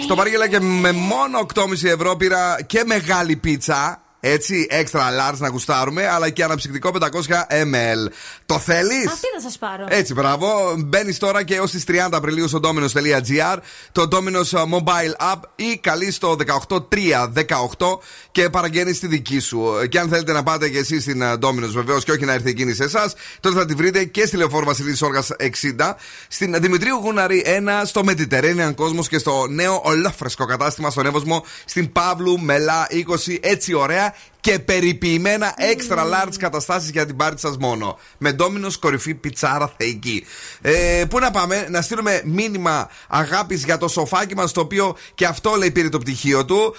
[0.09, 4.03] Το παρήγγειλα και με μόνο 8,5 ευρώ πήρα και μεγάλη πίτσα.
[4.21, 7.07] Έτσι, extra large να γουστάρουμε, αλλά και αναψυκτικό 500
[7.49, 8.13] ml.
[8.47, 9.85] Το θέλεις; Αυτή θα σας πάρω.
[9.89, 10.75] Έτσι, μπράβο.
[10.79, 13.59] Μπαίνεις τώρα και έως τις 30 Απριλίου στο dominos.gr,
[13.93, 15.41] το Dominos Mobile App
[15.79, 16.37] ή καλεί στο
[16.69, 17.99] 18318
[18.33, 19.65] και παραγγέλνει τη δική σου.
[19.89, 22.51] Και αν θέλετε να πάτε και εσείς στην ε, Dominos βεβαίως και όχι να έρθει
[22.51, 25.95] εκείνη σε εσάς, τότε θα τη βρείτε και στη λεωφόρο Βασιλής Όργας 60,
[26.29, 31.93] στην Δημητρίου Γουναρή 1, στο Mediterranean Cosmos και στο νέο ολόφρεσκο κατάστημα στον Εύωσμο στην
[31.93, 33.37] Παύλου Μελά 20.
[33.41, 37.99] Έτσι ωραία και περιποιημένα extra large καταστάσεις για την πάρτι σας μόνο.
[38.19, 40.27] Με ντόμινος κορυφή πιτσάρα θεϊκή.
[40.61, 45.27] Ε, πού να πάμε, να στείλουμε μήνυμα αγάπης για το σοφάκι μας, το οποίο και
[45.27, 46.75] αυτό λέει πήρε το πτυχίο του.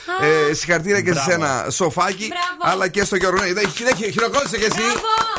[0.49, 1.43] Ε, συγχαρητήρια και σε Μπράβο.
[1.43, 2.30] ένα σοφάκι,
[2.62, 3.43] αλλά και στο Γιώργο.
[3.43, 3.70] Ναι, δεν
[4.12, 4.82] χειροκρότησε κι εσύ.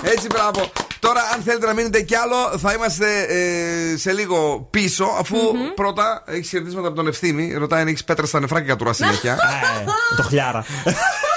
[0.03, 0.73] Έτσι, μπράβο.
[0.99, 5.37] Τώρα, αν θέλετε να μείνετε κι άλλο, θα είμαστε ε, σε λίγο πίσω, αφού
[5.75, 7.55] πρώτα έχεις χαιρετίσματα από τον ευθύνη.
[7.55, 9.39] Ρωτάει αν έχεις πέτρα στα νεφρά και κατουρά συνέχεια.
[10.17, 10.65] Το χλιάρα.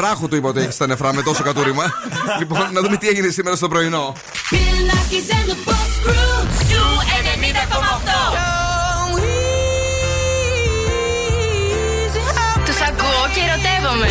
[0.00, 1.84] Φράχου του είπα ότι έχεις τα νεφρά με τόσο κατούριμα.
[2.40, 4.12] λοιπόν, να δούμε τι έγινε σήμερα στο πρωινό.
[4.50, 4.90] Bill
[5.36, 6.36] and the Boss Crew.
[6.68, 6.84] Zoo
[12.60, 12.64] 90,8.
[12.64, 14.08] Τους ακούω και ερωτεύομαι.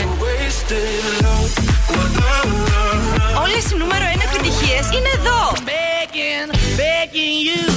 [3.43, 5.39] Όλες οι νούμερο 1 επιτυχίες είναι εδώ.
[5.65, 7.76] Begging, begging you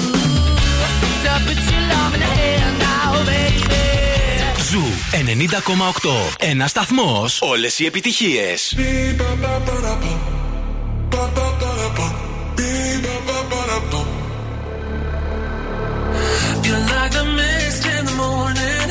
[5.12, 6.34] 90,8.
[6.38, 7.24] Ένας σταθμός.
[7.40, 8.54] Όλες οι επιτυχίες.
[16.64, 18.88] You're like the mist in the morning.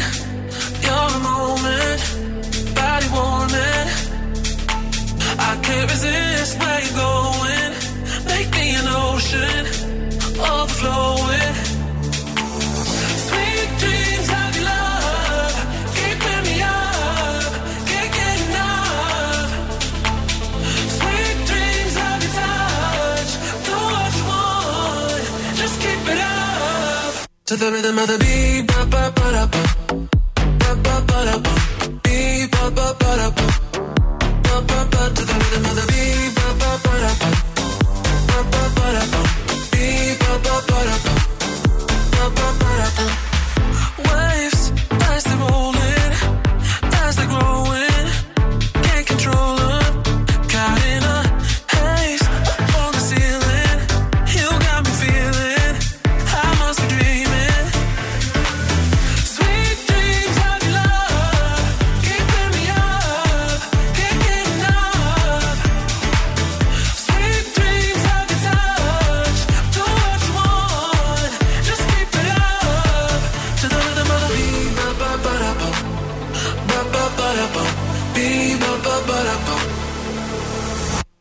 [0.85, 2.01] You're a moment,
[2.79, 3.87] body warming.
[5.49, 7.71] I can't resist where you're going.
[8.31, 9.63] Make me an ocean,
[10.51, 11.38] overflowing.
[27.49, 29.63] To the rhythm of the beat, ba ba ba da ba,
[30.59, 31.53] ba ba ba da ba,
[32.03, 33.47] beat ba ba ba da ba,
[34.45, 35.01] ba ba ba.
[35.15, 37.29] To the rhythm of the beat, ba ba ba da ba,
[38.29, 39.21] ba ba ba da ba,
[39.71, 41.13] beat ba ba ba da ba,
[42.13, 43.28] ba ba ba da ba.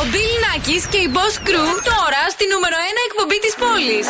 [0.00, 4.06] Ο Bill Nackis και η Boss Crew τώρα στη νούμερο 1 εκπομπή της πόλης.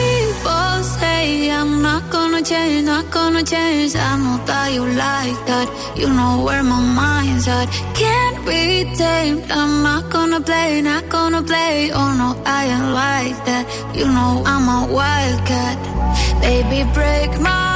[0.00, 1.24] People say
[1.58, 3.92] I'm not gonna change, not gonna change.
[4.08, 5.66] I know that you like that.
[6.00, 7.66] You know where my mind's at.
[8.02, 8.62] Can't be
[9.02, 9.42] tamed.
[9.58, 11.76] I'm not gonna play, not gonna play.
[12.00, 12.28] Oh no,
[12.58, 13.64] I ain't like that.
[13.98, 15.76] You know I'm a wildcat.
[16.44, 17.75] Baby, break my heart.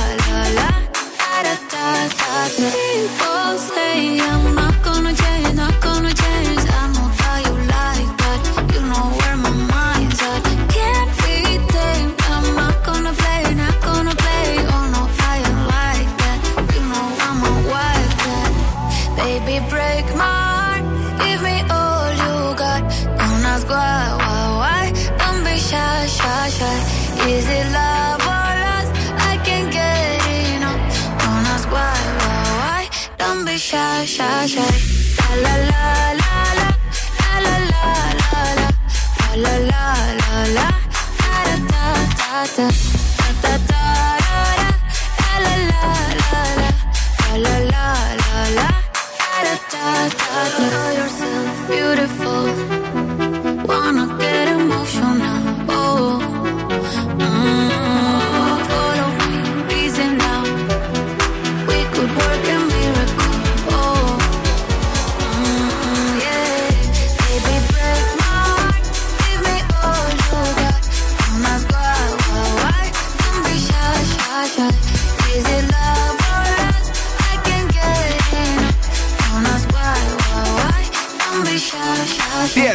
[2.61, 3.30] you.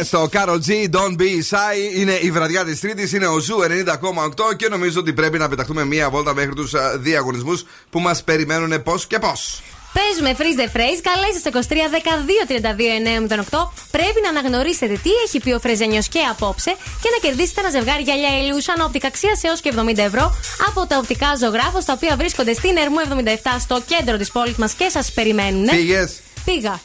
[0.09, 0.27] Shy.
[0.27, 1.95] Tiësto, Karol G, Don't Be Shy.
[1.95, 5.85] Είναι η βραδιά της Τρίτης, είναι ο Zoo 90,8 και νομίζω ότι πρέπει να πεταχτούμε
[5.85, 9.61] μία βόλτα μέχρι τους διαγωνισμούς που μας περιμένουν πώς και πώς.
[9.93, 10.99] Παίζουμε freeze the phrase.
[11.09, 13.69] Καλέστε στο 23 12 32 908.
[13.91, 18.03] Πρέπει να αναγνωρίσετε τι έχει πει ο Φρεζένιο και απόψε και να κερδίσετε ένα ζευγάρι
[18.03, 20.35] γυαλιά ηλίου σαν οπτικά αξία έως και 70 ευρώ
[20.67, 22.97] από τα οπτικά Ζωγράφος τα οποία βρίσκονται στην Ερμού
[23.43, 25.65] 77 στο κέντρο της πόλης μας και σας περιμένουν.
[25.65, 26.19] Πήγες.
[26.45, 26.79] Πήγα.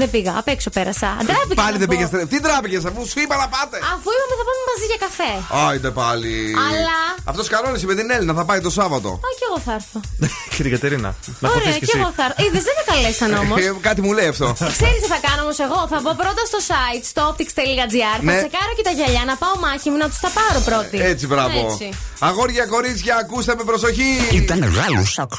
[0.00, 1.08] Δεν πήγα, απ' έξω πέρασα.
[1.26, 1.54] Ντράπηκα.
[1.62, 1.92] Πάλι να δεν πω.
[1.92, 2.08] πήγες.
[2.32, 3.76] Τι τράπηκε, αφού σου είπα να πάτε.
[3.94, 5.32] Αφού είπαμε θα πάμε μαζί για καφέ.
[5.66, 6.32] Άιντε πάλι.
[6.68, 9.08] Αλλά- Αυτός κανόνισε με την Έλληνα, θα πάει το Σάββατο.
[9.26, 9.98] Α, κι εγώ θα έρθω.
[10.54, 11.10] Κύριε Κατερίνα,
[11.42, 11.98] να Ωραία, χωθείς κι κι εσύ.
[12.02, 12.38] εγώ θα έρθω.
[12.44, 13.56] Είδες, δεν με καλέσαν όμως.
[13.64, 14.46] Ε, Κάτι μου λέει αυτό.
[14.78, 18.18] Ξέρεις τι θα κάνω όμως εγώ; Θα μπω πρώτα στο site, στο optics.gr.
[18.26, 18.32] Ναι.
[18.32, 20.96] Θα τσεκάρω και τα γυαλιά να πάω μάχη μου να τους τα πάρω πρώτη.
[21.12, 21.58] Έτσι, μπράβο.
[21.70, 21.86] Έτσι.
[22.28, 24.10] Αγόρια, κορίτσια, ακούστε με προσοχή.
[24.42, 25.32] Ήταν μεγάλο σοκ.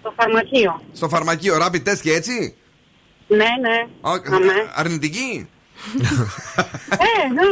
[0.00, 0.82] Στο φαρμακείο.
[0.92, 2.54] στο φαρμακείο, rapid test και έτσι;
[3.26, 3.86] Ναι, ναι.
[4.00, 4.52] Ω, Αμέ.
[4.74, 5.48] αρνητική;
[6.90, 7.42] Ε, να,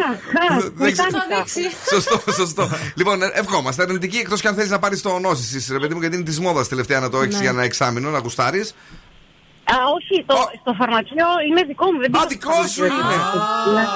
[0.57, 0.61] να.
[0.75, 1.09] Δεν ξέρω.
[1.29, 1.47] Μηχάνηκα.
[1.91, 2.69] σωστό, σωστό.
[2.95, 3.83] λοιπόν, ευχόμαστε.
[3.83, 6.41] Αρνητική εκτός και αν θέλεις να πάρεις το νόση, ρε παιδί μου, γιατί είναι της
[6.41, 7.41] μόδας τελευταία να το έχεις Ναι.
[7.41, 8.75] για ένα εξάμεινο, να γουστάρεις.
[9.65, 11.99] Α, όχι, το, στο φαρμακείο είναι δικό μου.
[12.01, 13.11] Δεν Α, πήγα στο δικό σου φαρμακείο.
[13.11, 13.81] είναι.
[13.81, 13.87] Ναι.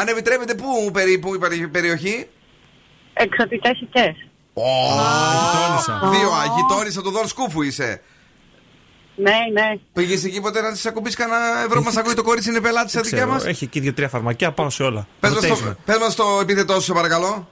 [0.00, 2.26] Αν επιτρέπετε, πού περίπου η περι- περιοχή;
[3.12, 4.14] Εξωτικές οικές.
[4.54, 6.08] Γειτόνισα.
[6.10, 8.02] Δύο, α, γειτόνισα του Δον Σκούφου είσαι.
[9.22, 9.78] Ναι, ναι.
[9.92, 11.82] Πήγες εκεί ποτέ να τη ακουμπήσεις κανένα ευρώ.
[11.82, 14.52] Μας ακούει το κορίτσι είναι πελάτης στα Δεν δικιά ξέρω, μας; Έχει εκεί δύο-τρία φαρμακεία,
[14.52, 15.06] πάω σε όλα.
[15.20, 15.76] Πες μας το, Ρωτήσουμε.
[15.84, 17.48] πες μας το επίθετό σου, σε παρακαλώ.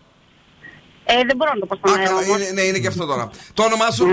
[1.05, 2.37] Ε, δεν μπορώ να το πω στον Α, αέρα καλά, όμως.
[2.41, 3.31] είναι, ναι, είναι και αυτό τώρα.
[3.55, 4.07] Το όνομά σου;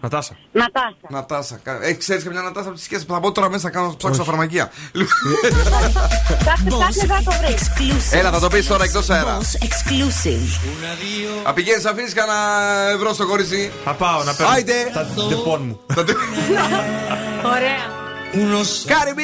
[0.00, 0.36] Νατάσα.
[0.52, 0.94] Νατάσα.
[1.08, 1.60] Νατάσα.
[1.82, 3.96] Έχει ξέρεις καμιά Νατάσα από τις σχέσεις που θα μπω τώρα μέσα να κάνω να
[3.96, 4.70] ψάξω στα φαρμακεία.
[6.38, 7.56] Ψάξτε, ψάξτε, θα το βρει.
[8.18, 9.38] Έλα, θα το πεις τώρα εκτός αέρα.
[9.40, 10.60] Exclusive.
[11.44, 12.38] Θα πηγαίνεις, αφήνεις κανένα
[12.94, 13.72] ευρώ στο κορίτσι.
[13.84, 14.90] Θα πάω να παίρνω Άιντε.
[14.92, 15.80] τα ντεπών μου.
[17.44, 17.98] Ωραία.
[18.86, 19.22] Κάριμπι!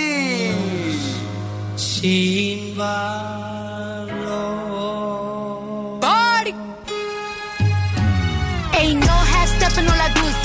[2.76, 4.15] Party.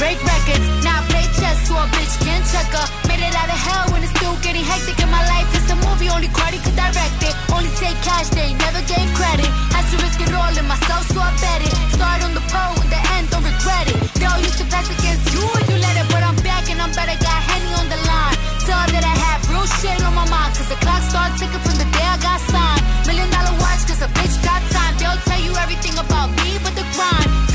[0.01, 0.65] Break records.
[0.81, 2.85] Now I play chess so a bitch can't check her.
[3.05, 5.45] Made it out of hell when it's still getting hectic in my life.
[5.53, 7.33] It's a movie, only Cardi could direct it.
[7.53, 9.45] Only take cash, they never gave credit.
[9.69, 11.73] Had to risk it all in myself, so I bet it.
[11.93, 13.97] Start on the pole, in the end, don't regret it.
[14.17, 16.81] They all used to pass against you and you let it, but I'm back and
[16.81, 17.17] I'm better.
[17.21, 18.35] Got Henny on the line.
[18.65, 21.77] Tell that I have real shit on my mind, cause the clock started ticking from
[21.77, 22.81] the day I got signed.
[23.05, 24.93] Million dollar watch, cause a bitch got time.
[24.97, 27.50] They'll tell you everything about me, but the grind.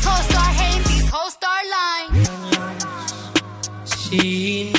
[0.00, 2.08] These hoes start hating, these hoes start lying.
[3.84, 4.72] sin.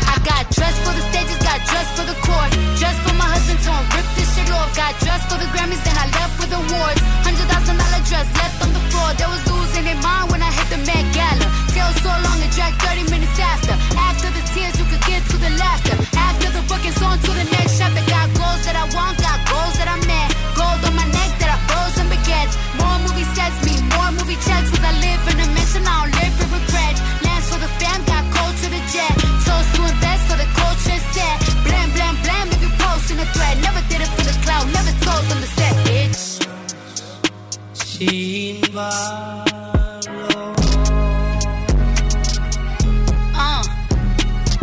[0.00, 2.50] I got dressed for the stages, got dressed for the court.
[2.80, 4.72] Dressed for my husband, tone, rip this shit off.
[4.76, 7.02] Got dressed for the Grammys, then I left with the awards.
[7.28, 9.12] Hundred thousand dollar dress left on the floor.
[9.20, 11.48] There was losing their mind when I hit the Met Gala.
[11.68, 13.76] Tail so long, it dragged 30 minutes after.
[14.08, 15.96] After the tears, you could get to the laughter.
[16.16, 17.63] After the bookings, on to the next
[35.06, 36.22] told them to set, bitch.
[37.72, 39.44] Sin valor.
[43.44, 43.62] Uh.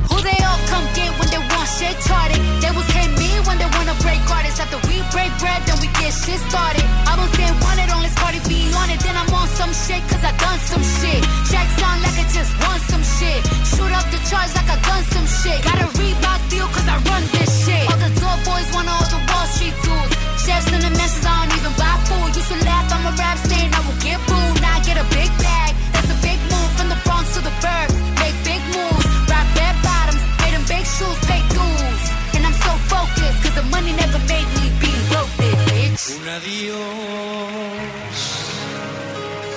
[0.10, 2.42] Who they all come get when they want shit charted?
[2.62, 4.60] They was hit me when they wanna break artists.
[4.64, 6.86] After we break bread, then we get shit started.
[7.12, 9.00] I was saying wanted on this Cardi B on it.
[9.06, 11.22] Then I'm on some shit, cause I done some shit.
[11.50, 13.40] Track sound like I just won some shit.
[13.72, 15.60] Shoot up the charts like I done some shit.
[15.68, 17.61] Got a Reebok deal cause I run this shit.
[20.62, 20.74] Dudes.
[20.74, 22.36] In the messes, I don't even buy food.
[22.36, 23.38] Used to laugh, I'm a rap
[23.78, 24.62] I will get booed.
[24.62, 25.76] Now I get a big bag.
[25.94, 27.96] That's a big move from the Bronx to the Burbs.
[28.22, 29.48] Make big moves, rock
[29.84, 32.04] bottoms, made them big shoes, pay dues.
[32.36, 36.04] And I'm so focused, cause the money never made me be broke, bitch.
[36.18, 37.92] Un adiós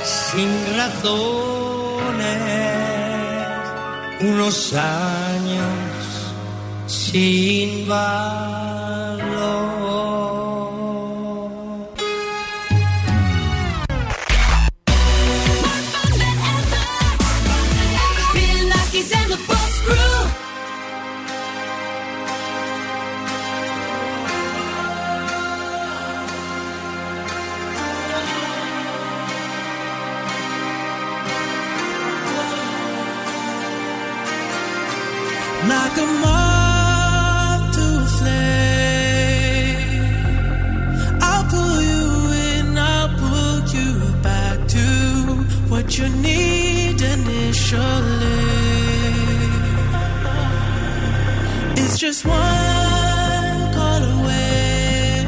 [0.04, 2.24] sin razones,
[4.20, 5.72] unos años
[6.86, 9.73] sin valor.
[46.04, 48.42] You need initially.
[51.80, 55.24] It's just one call away,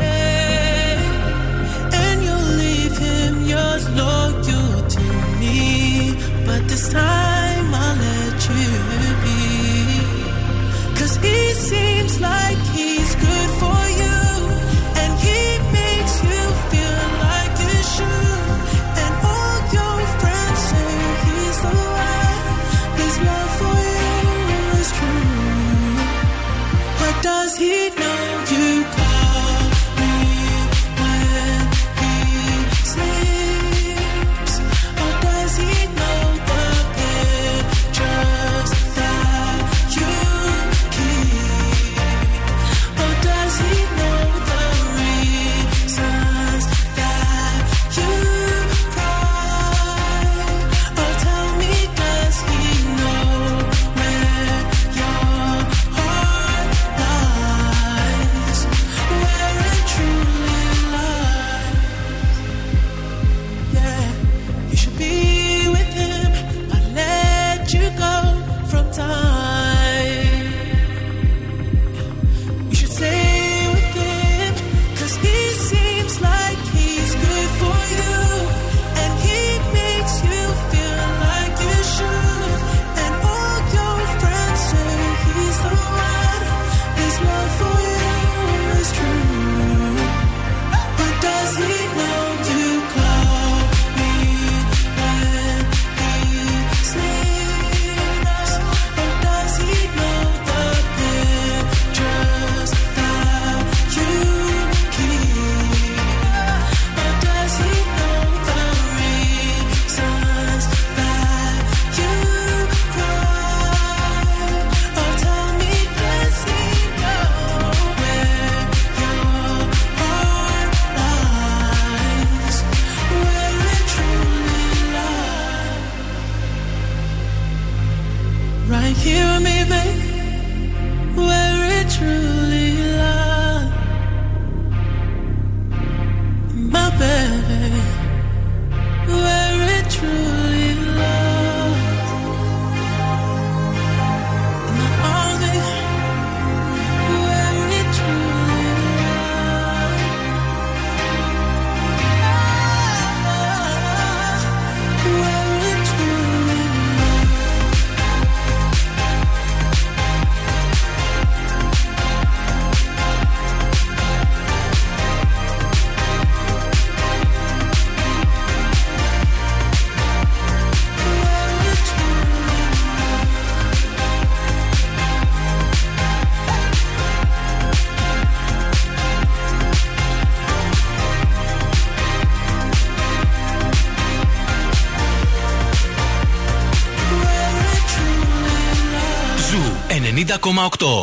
[2.03, 5.07] and you'll leave him yours loyal to
[5.41, 6.15] me.
[6.47, 8.69] But this time I'll let you
[9.25, 9.41] be.
[10.99, 12.66] Cause he seems like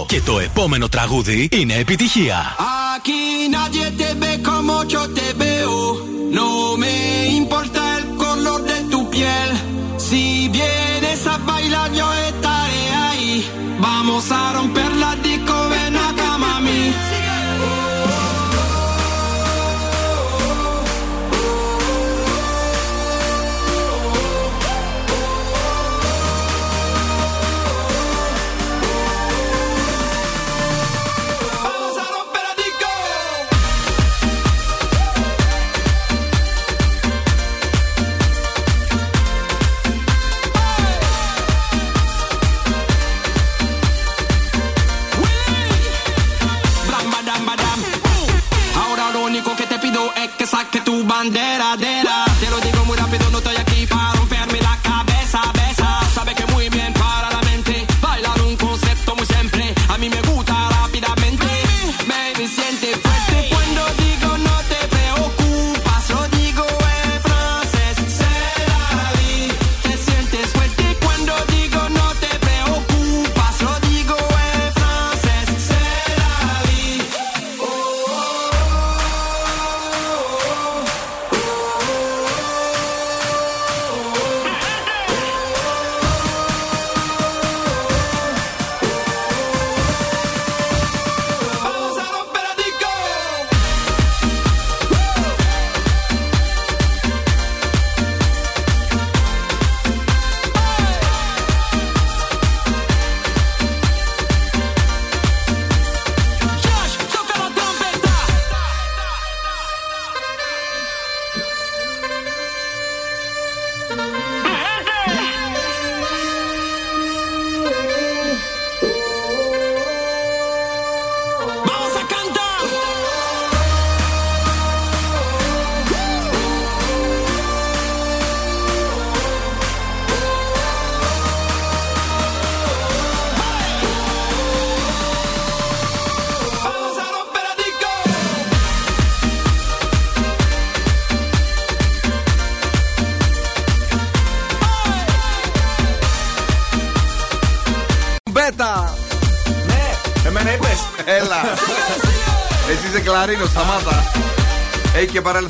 [0.07, 2.55] Και το επόμενο τραγούδι είναι επιτυχία.
[2.95, 5.76] Aquí nadie te ve como yo te veo.
[6.38, 7.12] No me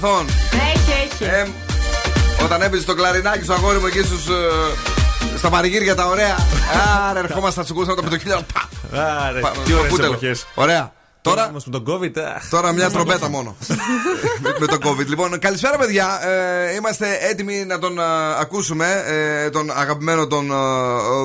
[0.04, 0.26] παρελθόν.
[0.52, 1.24] Έχει, έχει.
[1.24, 1.48] Ε,
[2.44, 6.36] όταν έπαιζε το κλαρινάκι στο αγόρι μου εκεί στους, ε, στα πανηγύρια τα ωραία.
[7.10, 8.42] Άρα ερχόμαστε να τσουκούσαμε το πεντοκύλιο.
[9.28, 10.12] Άρε, Πα- τι στο ωραίε κούτελο.
[10.12, 10.46] εποχές.
[10.56, 10.94] Ωραία.
[11.22, 12.18] Τώρα, Όμως με τον COVID.
[12.36, 12.50] αχ.
[12.50, 13.56] τώρα μια τρομπέτα μόνο.
[14.42, 15.06] με, με το COVID.
[15.06, 16.20] Λοιπόν, καλησπέρα παιδιά.
[16.28, 18.04] Ε, είμαστε έτοιμοι να τον ε,
[18.40, 19.04] ακούσουμε.
[19.08, 20.56] ε, τον αγαπημένο τον ε,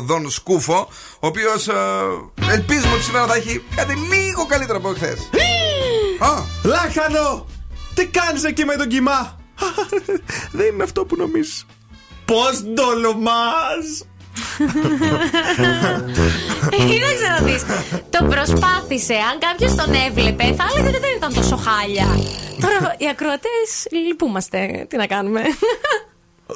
[0.05, 0.89] Δον Σκούφο.
[1.21, 1.69] Ο οποίος
[2.51, 5.29] ελπίζουμε ότι σήμερα θα έχει κάτι λίγο καλύτερο από χθες.
[6.63, 7.47] Λάχανο!
[7.99, 9.39] Τι κάνεις εκεί με τον κοιμά!
[10.59, 11.67] Δεν είμαι αυτό που νομίζεις.
[12.25, 14.07] Πώς ντολομάς!
[16.71, 17.63] Κοίταξε να δεις
[18.11, 19.15] Το προσπάθησε.
[19.15, 22.07] Αν κάποιος τον έβλεπε, θα έλεγε ότι δεν ήταν τόσο χάλια.
[22.61, 24.87] Τώρα οι ακροατές λυπούμαστε.
[24.89, 25.43] Τι να κάνουμε;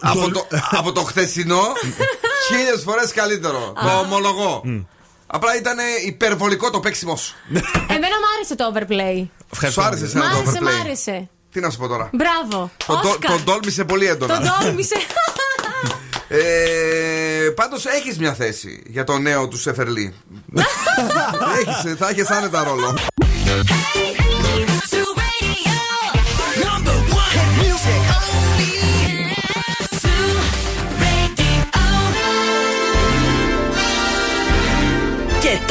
[0.01, 1.62] από, το, από το χθεσινό,
[2.49, 3.72] χίλιες φορές καλύτερο.
[3.82, 4.62] Το ομολογώ.
[5.35, 5.76] Απλά ήταν
[6.07, 7.35] υπερβολικό το παίξιμο σου.
[7.89, 9.26] Εμένα μου άρεσε το overplay.
[9.70, 10.80] Σου άρεσε Μ' εσένα το άρεσε, μ' overplay.
[10.85, 11.28] άρεσε.
[11.53, 12.70] Τι να σου πω τώρα; Μπράβο.
[12.87, 13.30] Τον το, Όσκαρ.
[13.30, 14.41] τον τόλμησε πολύ έντονα.
[14.41, 14.97] Τον τόλμησε.
[16.28, 20.14] Ε, Πάντως έχεις μια θέση για το νέο του Σεφερλί.
[21.61, 22.95] έχεις, θα έχεις άνετα ρόλο.
[24.91, 24.99] Και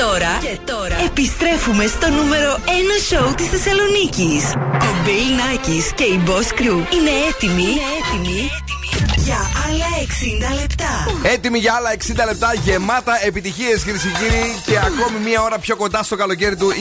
[0.06, 2.70] τώρα, και τώρα επιστρέφουμε στο νούμερο 1
[3.10, 4.44] σοου της Θεσσαλονίκης.
[4.88, 8.50] Ο Bill Nackis και η Boss Crew είναι έτοιμοι, είναι έτοιμοι
[9.18, 9.90] για άλλα
[10.54, 10.94] 60 λεπτά.
[11.24, 14.56] Έτοιμοι για άλλα 60 λεπτά γεμάτα επιτυχίες, κυρίες και κύριοι.
[14.66, 16.72] Και ακόμη μία ώρα πιο κοντά στο καλοκαίρι του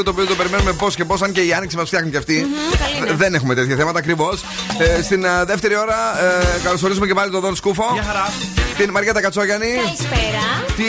[0.00, 1.22] 2022, το οποίο το περιμένουμε πώς και πώς.
[1.22, 2.46] Αν και η άνοιξη μας φτιάχνει κι αυτή.
[2.78, 3.12] καλή είναι.
[3.12, 4.44] Δεν έχουμε τέτοια θέματα ακριβώς.
[4.78, 7.90] Ε, στην ε, δεύτερη ώρα ε, καλωσορίζουμε και πάλι τον Δον Σκούφο.
[7.92, 8.32] Γεια χαρά.
[8.76, 9.66] Την Μαριέτα Κατσόγιανη.
[9.84, 10.44] Καλησπέρα.
[10.76, 10.84] Τι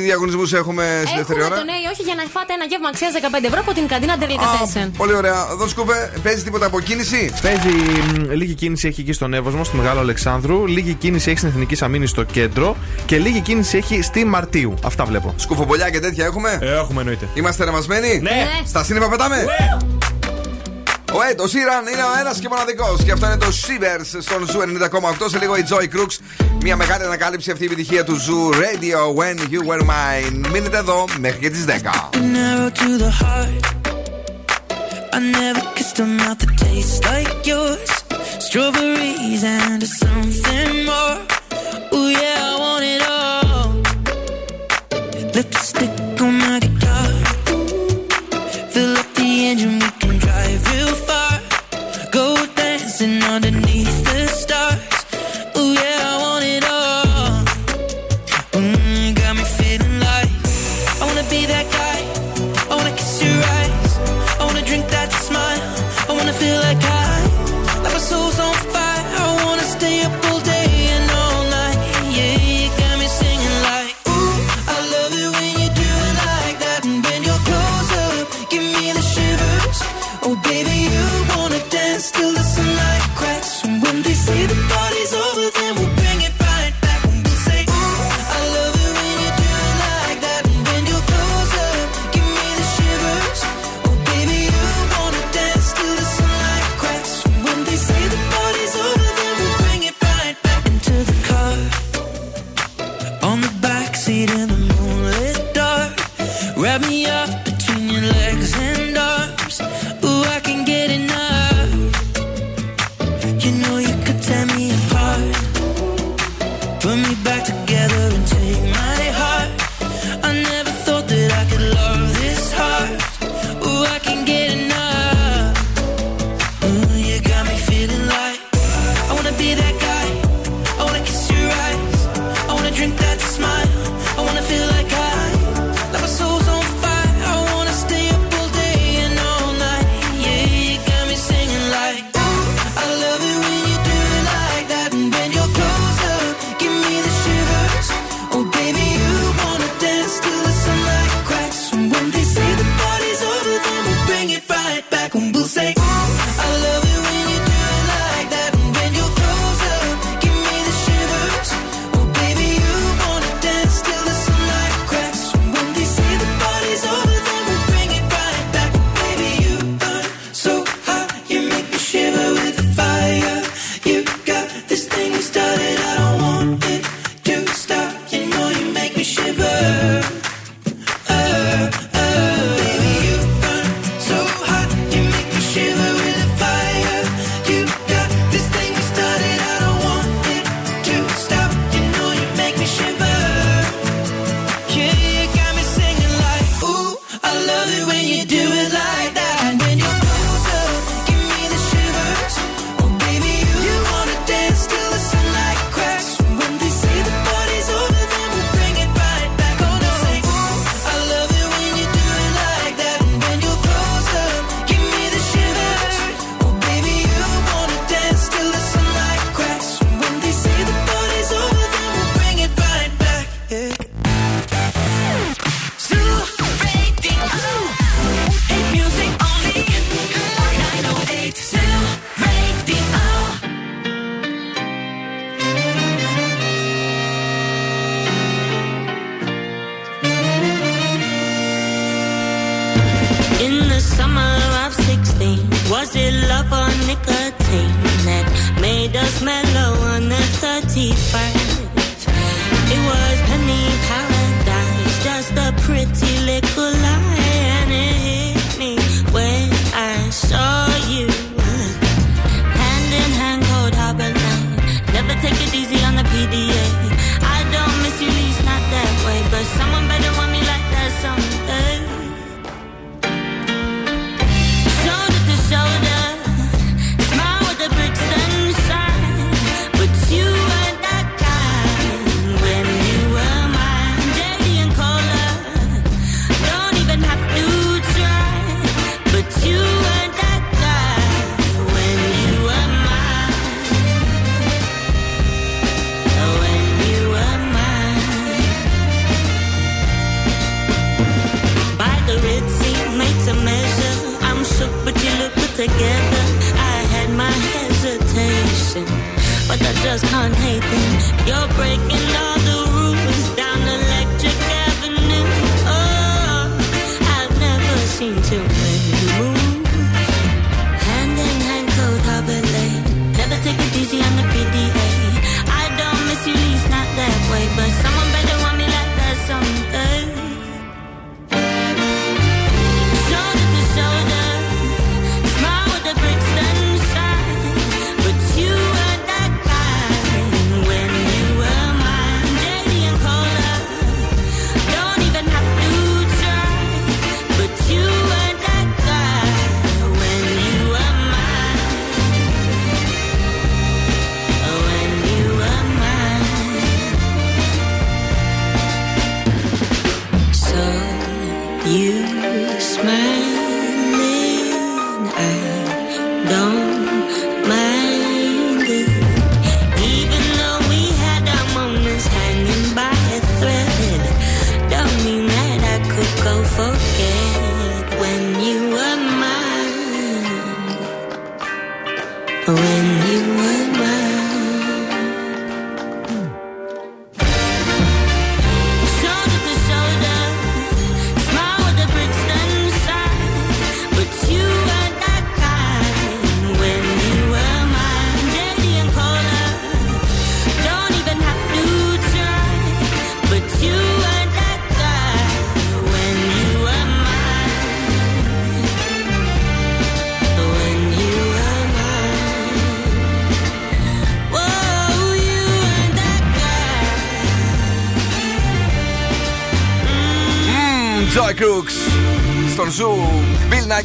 [0.00, 2.88] διαγωνισμούς έχουμε στη δεύτερη Έχουμε ώρα; το ναι ή όχι για να φάτε ένα γεύμα
[2.88, 4.90] αξίας 15 ευρώ από την καντίνα Ντερλικατέσεν.
[4.96, 5.46] Πολύ ωραία.
[5.58, 9.76] Δον Σκούφε, παίζει τίποτα από κίνηση; Παίζει μ, λίγη κίνηση έχει εκεί στον Εύωσμο, στο
[9.76, 10.66] Μεγάλου Αλεξάνδρου.
[10.66, 12.76] Λίγη κίνηση έχει στην Εθνικής Αμύνης στο κέντρο.
[13.06, 14.74] Και λίγη κίνηση έχει στη Μαρτίου.
[14.84, 15.34] Αυτά βλέπω.
[15.36, 17.28] Σκουφομπολιά και τέτοια έχουμε; Ε, έχουμε εννοείται.
[17.34, 18.46] Είμαστε ρεμασμένοι; Ναι.
[18.66, 19.46] Στα σύννεφα πετάμε;
[21.12, 23.02] Ο Ed Sheeran είναι ο ένας και μοναδικός.
[23.04, 25.28] Και αυτό είναι το Shivers στον Zoo 90,8.
[25.28, 26.16] Σε λίγο η Joy Crooks.
[26.60, 30.48] Μια μεγάλη ανακάλυψη αυτή η επιτυχία του Zoo Radio When You Were Mine.
[30.52, 32.10] Μείνετε εδώ μέχρι και τις 10.
[45.38, 45.97] Lipstick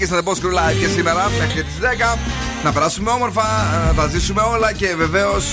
[0.03, 2.17] Bill Nackis θα The Boss Crew Live και σήμερα μέχρι τις 10.
[2.63, 3.43] Να περάσουμε όμορφα,
[3.87, 5.51] να τα ζήσουμε όλα και βεβαίως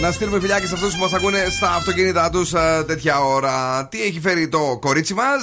[0.00, 2.50] να στείλουμε φιλιά και σε αυτούς που μας ακούνε στα αυτοκίνητά τους
[2.86, 3.86] τέτοια ώρα.
[3.90, 5.40] Τι έχει φέρει το κορίτσι μας;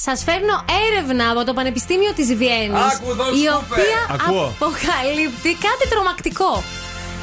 [0.00, 2.92] Σας φέρνω έρευνα από το Πανεπιστήμιο της Βιέννης.
[2.94, 4.14] Άκου, δώσ' Η μου, οποία φε.
[4.24, 4.44] Ακούω.
[4.60, 6.62] αποκαλύπτει κάτι τρομακτικό.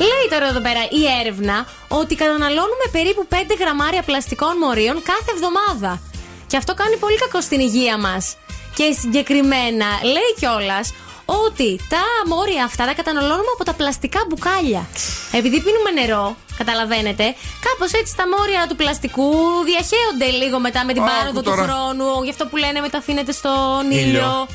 [0.09, 6.01] Λέει τώρα εδώ πέρα η έρευνα ότι καταναλώνουμε περίπου 5 γραμμάρια πλαστικών μορίων κάθε εβδομάδα.
[6.47, 8.35] Και αυτό κάνει πολύ κακό στην υγεία μας.
[8.75, 10.93] Και συγκεκριμένα λέει κιόλας
[11.25, 14.87] ότι τα μόρια αυτά τα καταναλώνουμε από τα πλαστικά μπουκάλια.
[15.31, 17.23] Επειδή πίνουμε νερό, καταλαβαίνετε,
[17.65, 19.31] κάπως έτσι τα μόρια του πλαστικού
[19.65, 21.63] διαχέονται λίγο μετά με την Άκου πάροδο του τώρα.
[21.63, 22.23] χρόνου.
[22.23, 24.07] Γι' αυτό που λένε μεταφύνεται στον Ήλιο.
[24.07, 24.47] ήλιο.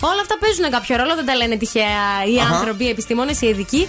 [0.00, 2.54] Όλα αυτά παίζουν κάποιο ρόλο, δεν τα λένε τυχαία οι Αχα.
[2.54, 3.82] άνθρωποι, οι επιστήμονες, οι ειδικοί.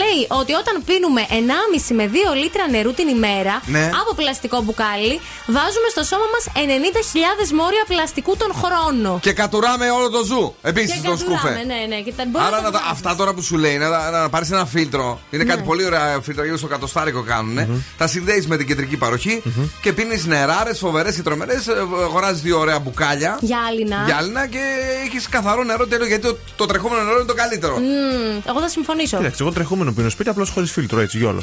[0.00, 3.84] Λέει ότι όταν πίνουμε 1,5 με 2 λίτρα νερού την ημέρα Ναι.
[4.00, 5.16] από πλαστικό μπουκάλι,
[5.56, 9.18] βάζουμε στο σώμα μας 90.000 μόρια πλαστικού τον χρόνο.
[9.22, 10.54] Και κατουράμε όλο το ζου.
[10.62, 11.34] Επίσης Και τον σκούφε.
[11.36, 11.98] κατουράμε, Ναι, ναι.
[12.06, 14.10] Και τα μπορείς Άρα να να τα τα- αυτά τώρα που σου λέει, να, να,
[14.10, 15.20] να πάρεις ένα φίλτρο.
[15.30, 15.66] Είναι κάτι Ναι.
[15.66, 17.84] πολύ ωραία φίλτρο, γύρω στο κατοστάρικο κάνουν.
[17.98, 19.42] Τα συνδέεις με την κεντρική παροχή
[19.82, 21.68] και πίνεις νεράρες, φοβερές και τρομερές.
[22.02, 23.38] Αγοράζεις δύο ωραία μπουκάλια.
[23.40, 24.02] Γυάλινα.
[24.06, 24.58] Γυάλινα και
[25.06, 27.78] έχεις καθαρό νερό τέλειο γιατί το, το τρεχόμενο νερό είναι το καλύτερο.
[27.78, 29.16] Μμμ, εγώ θα συμφωνήσω.
[29.16, 31.42] Κοίταξε, εγώ τρεχούμενο πίνω σπίτι απλώς χωρίς φίλτρο έτσι γιόλο.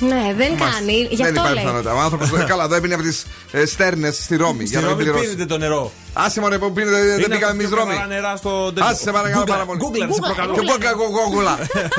[0.00, 0.92] Ναι, δεν Μας- κάνει.
[1.10, 1.62] Γι' δεν αυτό υπάρχει λέει.
[1.64, 1.94] πιθανότητα.
[1.94, 4.64] Ο άνθρωπος καλά, εδώ έπινε από τις ε, στέρνες στη Ρώμη.
[4.66, 5.24] Στη για να μην Ρώμη πληρώσει.
[5.30, 5.92] πίνετε το νερό.
[6.12, 7.92] Άσε μωρέ που πίνετε, δεν Είναι πήγαμε από εμείς πιο Ρώμη.
[7.94, 8.90] καθαρά νερά στο τέτοιο.
[8.90, 9.78] Άσε σε παρακαλώ Google, πάρα πολύ.
[9.84, 10.52] Google, σε προκαλώ.
[10.56, 11.54] Και πόκα γογόγουλα.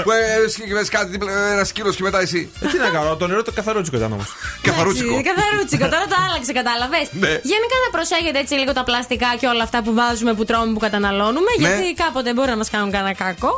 [0.06, 0.12] Που
[0.46, 2.42] έσκυβε κάτι δίπλα, ένα σκύλος και μετά εσύ.
[2.62, 4.28] Ε, Τι να κάνω, το νερό το καθαρότσικο ήταν όμως.
[4.68, 5.10] Καθαρούτσικο.
[5.14, 7.06] Εντάξει, Καθαρούτσικο, τώρα το άλλαξε, κατάλαβες.
[7.24, 7.32] Ναι.
[7.52, 10.82] Γενικά να προσέχετε έτσι λίγο τα πλαστικά και όλα αυτά που βάζουμε, που τρώμε, που
[10.88, 11.52] καταναλώνουμε.
[11.54, 11.60] Ναι.
[11.64, 13.52] Γιατί κάποτε μπορεί να μας κάνουν κανένα κακό.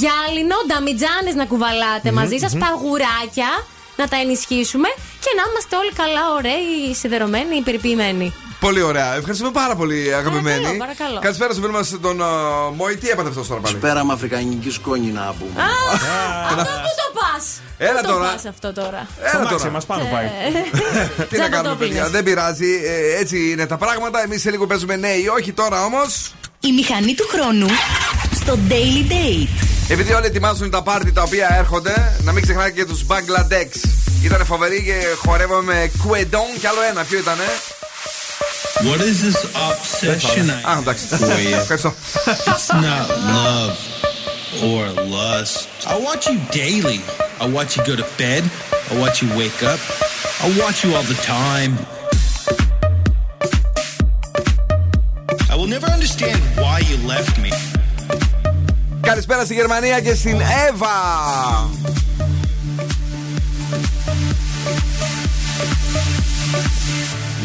[0.00, 3.50] Γυάλινο, νταμιτζάνε να κουβαλάτε μαζί σας, παγουράκια
[3.96, 4.88] να τα ενισχύσουμε
[5.20, 8.32] και να είμαστε όλοι καλά, ωραίοι, σιδερωμένοι, περιποιημένοι.
[8.60, 9.14] Πολύ ωραία.
[9.14, 10.46] Ευχαριστούμε πάρα πολύ, αγαπημένοι.
[10.62, 11.18] Παρακαλώ, παρακαλώ.
[11.20, 12.96] Καλησπέρα στο φίλο μας τον uh, Μόη.
[12.96, 15.62] Τι έπαθε αυτός τώρα πάλι; Πέρα με αφρικανική σκόνη να πούμε.
[16.44, 17.60] Αυτό πού το πας!
[17.78, 18.24] Έλα Πού τώρα.
[18.26, 19.70] το πας αυτό τώρα; Έλα Μάξι τώρα.
[19.70, 20.26] μας πάνω πάει.
[21.30, 22.08] Τι να κάνουμε, παιδιά.
[22.08, 22.80] Δεν πειράζει.
[22.84, 24.22] Ε, έτσι είναι τα πράγματα.
[24.22, 25.52] Εμείς σε λίγο παίζουμε ναι ή όχι.
[25.52, 26.34] Τώρα όμως.
[26.60, 27.66] Η μηχανή του χρόνου
[28.46, 29.48] στο Daily Date.
[29.88, 33.88] Επειδή όλοι ετοιμάζουν τα πάρτι τα οποία έρχονται, να μην ξεχνάτε και του Bangladesh.
[34.22, 34.92] Ήταν φοβεροί και
[35.24, 37.04] χορεύαμε με Κουεντόν κι άλλο ένα.
[37.04, 37.42] Ποιο ήτανε.
[38.88, 39.40] What is this
[39.70, 41.04] obsession I Α, εντάξει.
[41.10, 41.58] for you?
[41.60, 41.94] Ευχαριστώ.
[42.26, 43.06] It's not
[43.36, 43.76] love
[44.70, 44.84] or
[45.16, 45.66] lust.
[45.92, 47.00] I watch you daily.
[47.40, 48.42] I watch you go to bed.
[48.90, 49.80] I watch you wake up.
[50.44, 51.72] I watch you all the time.
[55.52, 57.52] I will never understand why you left me.
[59.06, 60.96] Καλησπέρα στη Γερμανία και στην Εύα.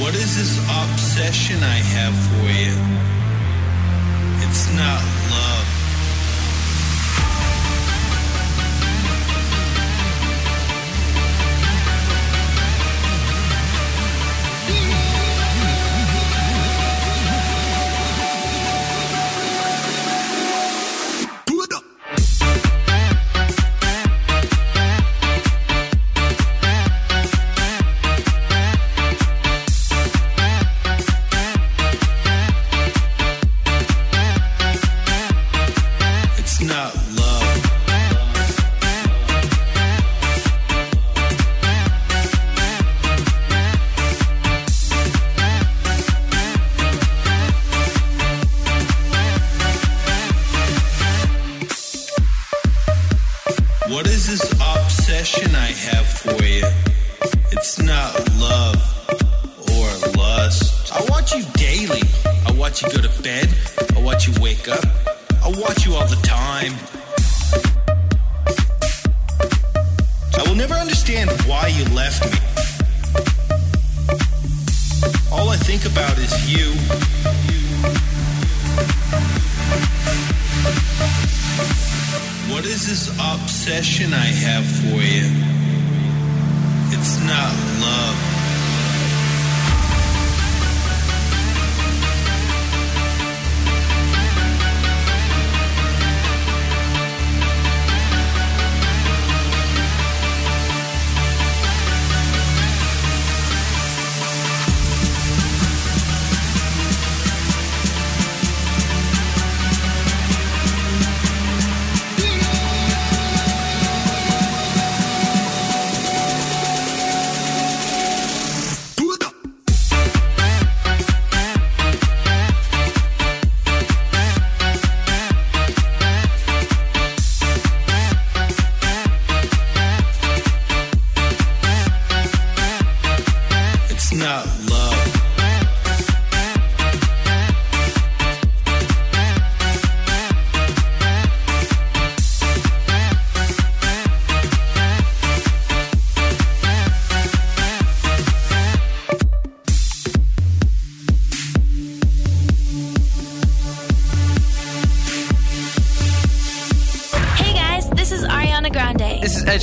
[0.01, 2.75] What is this obsession I have for you?
[4.43, 5.01] It's not
[5.33, 5.60] love.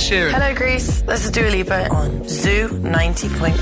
[0.08, 0.32] Sheeran.
[0.32, 1.02] Hello, Greece.
[1.02, 3.54] This is Dua Lipa on Zoo 90.8.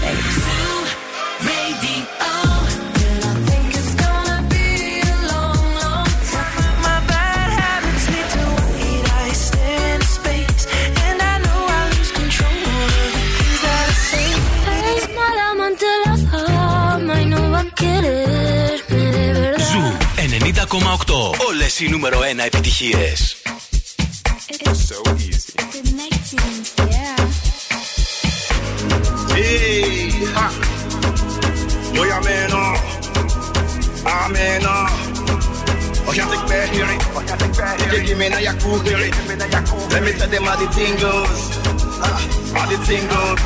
[6.86, 10.65] My bad habits lead to white eyes staring into space,
[11.07, 13.05] and I know I lose control of the
[13.36, 14.28] things that I say.
[14.97, 19.69] Es mala amante la fama y no va a quererme de verdad.
[19.70, 19.85] Ζου
[20.16, 21.47] 90,8.
[21.49, 23.36] Όλες οι νούμερο 1 επιτυχίες.
[24.90, 25.53] So easy.
[29.48, 30.52] Hey, ha.
[31.95, 32.76] Boy, I'm in awe.
[34.03, 34.61] I'm in.
[34.68, 36.68] Oh, you take back.
[36.76, 39.14] You give me your cool hearing.
[39.28, 41.64] Let me tell them how the thing goes.
[42.03, 42.19] Ah,
[42.60, 43.40] How the thing goes.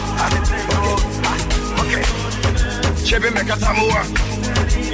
[1.85, 2.01] Okay.
[2.01, 2.03] Okay.
[3.05, 4.01] Chebe make a tamua.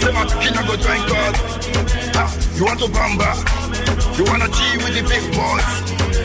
[0.04, 1.36] Say my kina go join God.
[2.20, 3.32] Ah, You want to bamba?
[4.18, 5.72] You wanna G with the big boys?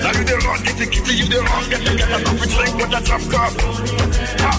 [0.03, 2.49] Now you the wrong, get the kitty, you the wrong, get the get a coffee
[2.51, 3.53] drink with a drop cup.
[4.43, 4.59] Ah,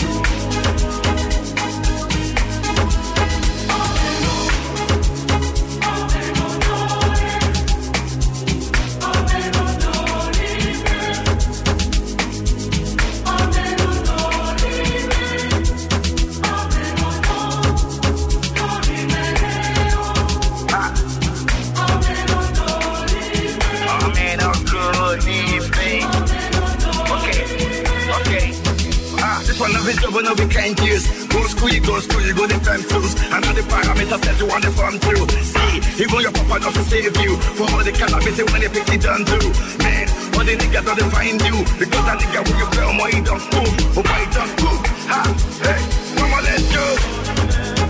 [29.91, 31.05] is double, no we can't use.
[31.27, 33.13] Go school, go school, you go the fam tools.
[33.31, 35.27] And all the parameters set you want the farm through.
[35.43, 37.35] See, even your papa not to save you.
[37.59, 39.39] For all the cannabis when they pick it done do.
[39.83, 41.57] Man, all the niggas don't find you.
[41.75, 43.73] Because that nigga with your film, why oh, he don't move.
[43.99, 44.81] Oh, he don't move.
[45.11, 45.21] Ha,
[45.67, 45.81] hey,
[46.15, 46.85] mama, let's go.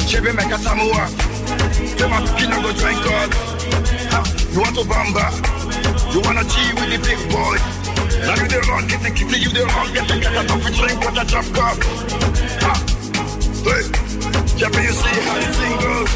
[0.09, 1.05] Chebe make a samoa.
[1.97, 3.29] Tell my kid go drink God.
[4.13, 4.19] Ha,
[4.51, 5.25] you want to bamba?
[6.13, 7.80] You wanna G with the big boy?
[8.21, 10.73] Now you the wrong, get the kitty, you the wrong, get the get a coffee
[10.77, 11.77] drink with a drop cup.
[13.65, 13.83] Hey,
[14.57, 16.11] Jeppy, you see how the thing goes?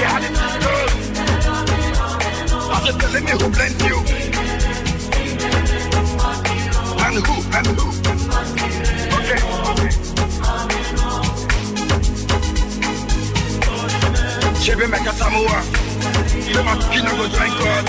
[0.00, 0.40] Yeah, how the thing.
[2.72, 3.96] I said, telling me who blend you.
[7.04, 7.86] And who, and who.
[9.16, 9.40] Okay,
[9.70, 9.90] okay.
[14.62, 15.58] Chebe make a samoa.
[16.64, 17.84] My kina go drink God.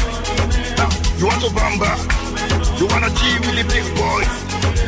[1.19, 2.30] You want to bamba?
[2.81, 4.25] You wanna G with the big boys?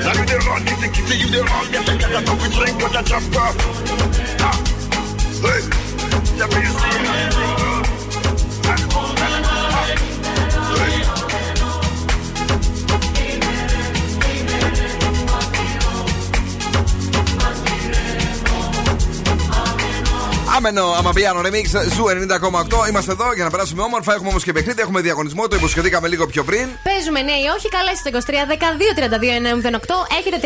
[0.02, 2.82] Now you the wrong, the kitty, you the wrong, get the get a coffee drink
[6.36, 7.04] yeah, but you see
[20.66, 22.90] Ameno Amapiano Remix Zoo 90,8.
[22.90, 24.14] Είμαστε εδώ για να περάσουμε όμορφα.
[24.14, 25.48] Έχουμε όμως και παιχνίδι, έχουμε διαγωνισμό.
[25.48, 26.68] Το υποσχεθήκαμε λίγο πιο πριν.
[26.84, 28.56] Παίζουμε ναι ή όχι, καλέστε το 23 12
[29.00, 29.78] 32 908.
[30.20, 30.38] Έχετε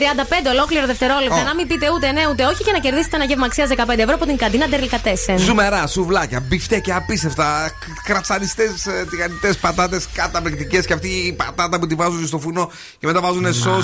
[0.49, 1.41] 35 ολόκληρα δευτερόλεπτα.
[1.41, 1.43] Ω.
[1.43, 4.13] Να μην πείτε ούτε ναι ούτε όχι και να κερδίσετε ένα γεύμα αξίας 15 ευρώ
[4.13, 5.37] από την καντίνα Ντερλικατέσεν.
[5.37, 7.71] Ζουμερά, σουβλάκια, μπιφτέκια απίστευτα.
[8.03, 8.65] Κρατσανιστές,
[9.09, 10.85] τηγανιτές πατάτες καταπληκτικές.
[10.85, 13.83] Και αυτή η πατάτα που τη βάζουν στο φούρνο και μετά βάζουν σος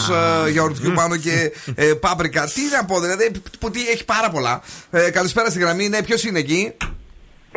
[0.52, 2.44] γιαουρτιού πάνω και ε, πάπρικα.
[2.54, 4.62] Τι να πω, δηλαδή, που τι έχει πάρα πολλά.
[4.92, 6.74] Ε, καλησπέρα στη γραμμή, ναι, ποιος είναι εκεί;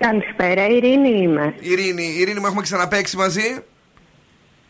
[0.01, 1.55] Καλησπέρα, Ειρήνη είμαι.
[1.60, 3.62] Ειρήνη, Ειρήνη μου έχουμε ξαναπέξει μαζί;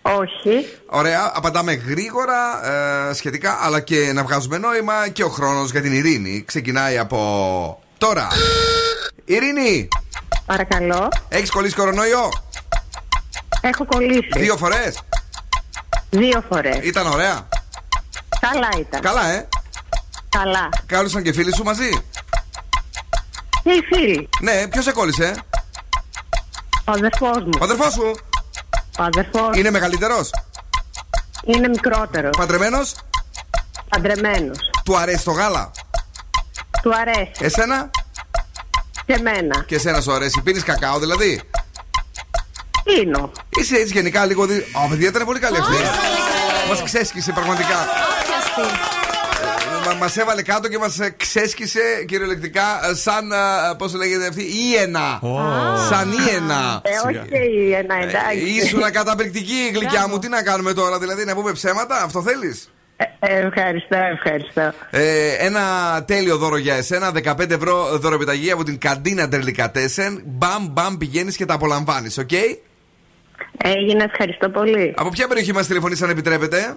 [0.03, 0.67] Όχι.
[0.87, 2.67] Ωραία, απαντάμε γρήγορα
[3.09, 6.43] ε, σχετικά, αλλά και να βγάζουμε νόημα και ο χρόνος για την Ειρήνη.
[6.47, 8.29] Ξεκινάει από τώρα.
[9.25, 9.89] Ειρήνη!
[10.47, 11.09] Παρακαλώ.
[11.29, 12.29] Έχεις κολλήσει κορονοϊό;
[13.61, 14.29] Έχω κολλήσει.
[14.37, 15.01] Δύο φορές;
[16.11, 16.79] Δύο φορές.
[16.83, 17.49] Ήταν ωραία;
[18.41, 19.01] Καλά ήταν.
[19.01, 19.49] Καλά, ε;
[20.29, 20.69] Καλά.
[20.87, 21.91] Κάλουσαν και φίλοι σου μαζί;
[23.67, 24.29] Και οι φίλοι.
[24.41, 25.35] Ναι, ποιος σε κόλλησε;
[26.85, 27.51] Ο αδερφός μου.
[27.61, 28.15] Ο αδερφός σου.
[28.99, 30.31] Ο αδερφός Είναι μεγαλύτερος;
[31.45, 32.37] είναι μικρότερος.
[32.37, 32.95] Παντρεμένος;
[33.89, 34.59] Παντρεμένος.
[34.85, 35.71] Του αρέσει το γάλα;
[36.83, 37.31] Του αρέσει.
[37.39, 37.91] Εσένα;
[39.07, 39.65] Και εμένα.
[39.67, 40.41] Και εσένα σου αρέσει.
[40.41, 41.43] Πίνεις κακάο δηλαδή;
[42.85, 43.31] Πίνω.
[43.49, 44.47] Είσαι έτσι γενικά λίγο.
[44.47, 44.59] Δι...
[44.85, 45.75] Ω, παιδιά, ήταν πολύ καλή αυτή.
[46.69, 47.87] Μας ξέσκησε πραγματικά.
[50.01, 53.33] Μας έβαλε κάτω και μας ξέσκησε κυριολεκτικά ε, σαν.
[53.79, 55.21] Πώς λέγεται αυτή, Ύαινα.
[55.89, 56.81] Σαν Ύαινα.
[56.85, 58.39] Ε, όχι Ύαινα εντάξει.
[58.39, 60.19] Ήσουν καταπληκτική γλυκιά μου.
[60.19, 64.73] Τι να κάνουμε τώρα, δηλαδή να πούμε ψέματα, αυτό θέλεις; Ε, ευχαριστώ, ευχαριστώ.
[64.91, 65.63] Ε, ένα
[66.07, 67.13] τέλειο δώρο για εσένα.
[67.25, 70.23] 15 ευρώ δωροπιταγή από την καντίνα Ντερλικατέσεν.
[70.25, 72.31] Μπαμ, μπαμ πηγαίνεις και τα απολαμβάνεις, οκ;
[73.65, 74.95] Έγινε, ευχαριστώ πολύ.
[74.97, 76.77] Από ποια περιοχή μας τηλεφωνείς, αν επιτρέπετε;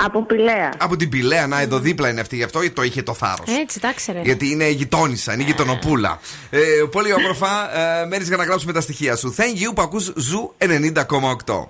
[0.00, 0.72] Από Πυλαία.
[0.78, 3.48] Από την Πυλαία, να εδώ δίπλα είναι αυτή, γι' αυτό το είχε το θάρρος.
[3.60, 4.20] Έτσι, τα 'ξερε.
[4.24, 6.20] Γιατί είναι γειτόνισσα, είναι γειτονοπούλα.
[6.50, 6.60] Ε,
[6.90, 7.78] πολύ όμορφα.
[7.78, 9.34] Ε, Μένεις για να γράψουμε τα στοιχεία σου.
[9.36, 11.68] Thank you που ακούς Zoo 90,8.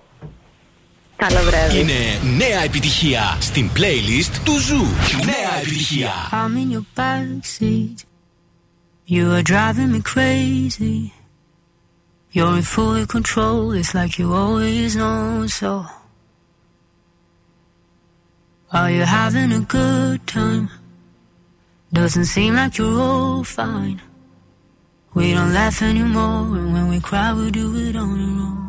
[1.16, 1.78] Καλό βράδυ.
[1.78, 4.85] Είναι νέα επιτυχία στην playlist του Zoo.
[5.24, 6.12] Νέα επιτυχία.
[6.30, 8.06] I'm in your backseat.
[9.09, 11.12] You are driving me crazy.
[12.34, 13.72] You're in full control.
[13.72, 15.98] It's like you always know so.
[18.70, 20.69] Are you having a good time?
[21.90, 23.99] Doesn't seem like you're all fine.
[25.15, 28.69] We don't laugh anymore, and when we cry, we do it on our own.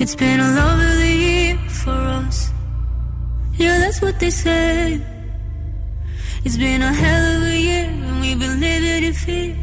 [0.00, 2.50] It's been a lovely year for us.
[3.58, 4.98] Yeah, that's what they say.
[6.42, 9.54] It's been a hell of a year, and we've been living in fear,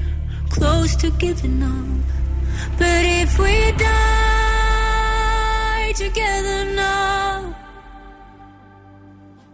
[0.52, 1.88] close to giving up.
[2.78, 4.54] But if we die
[5.96, 7.33] together now,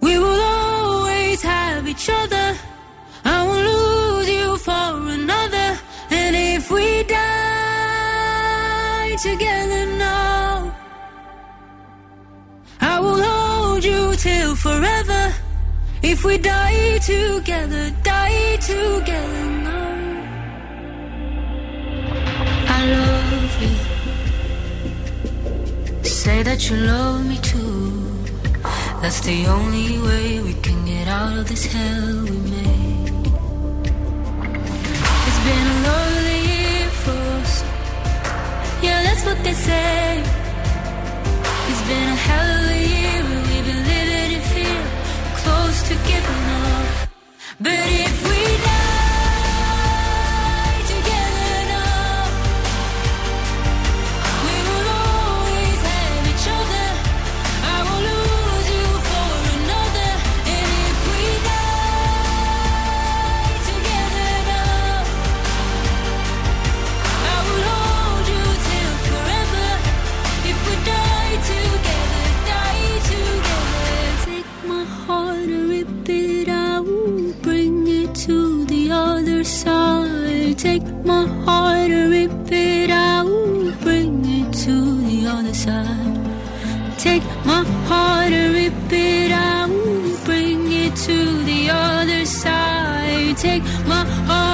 [0.09, 2.47] we will always have each other.
[3.35, 5.69] I won't lose you for another.
[6.19, 7.19] And if we die
[9.27, 10.75] together now,
[12.93, 15.23] I will hold you till forever.
[16.01, 19.97] If we die together, die together now.
[22.77, 23.75] I love you.
[26.03, 27.98] Say that you love me too.
[29.01, 33.13] That's the only way we can get out of this hell we made.
[35.27, 37.63] It's been a lonely year for us.
[38.83, 40.21] Yeah, that's what they say.
[41.69, 44.81] It's been a hell of a year and we've been living in fear,
[45.43, 47.09] close to giving up.
[47.61, 48.98] But if we die
[80.79, 83.25] Take my heart and rip it out,
[83.81, 86.97] bring it to the other side.
[86.97, 89.69] Take my heart and rip it out,
[90.23, 93.35] bring it to the other side.
[93.35, 94.48] Take my heart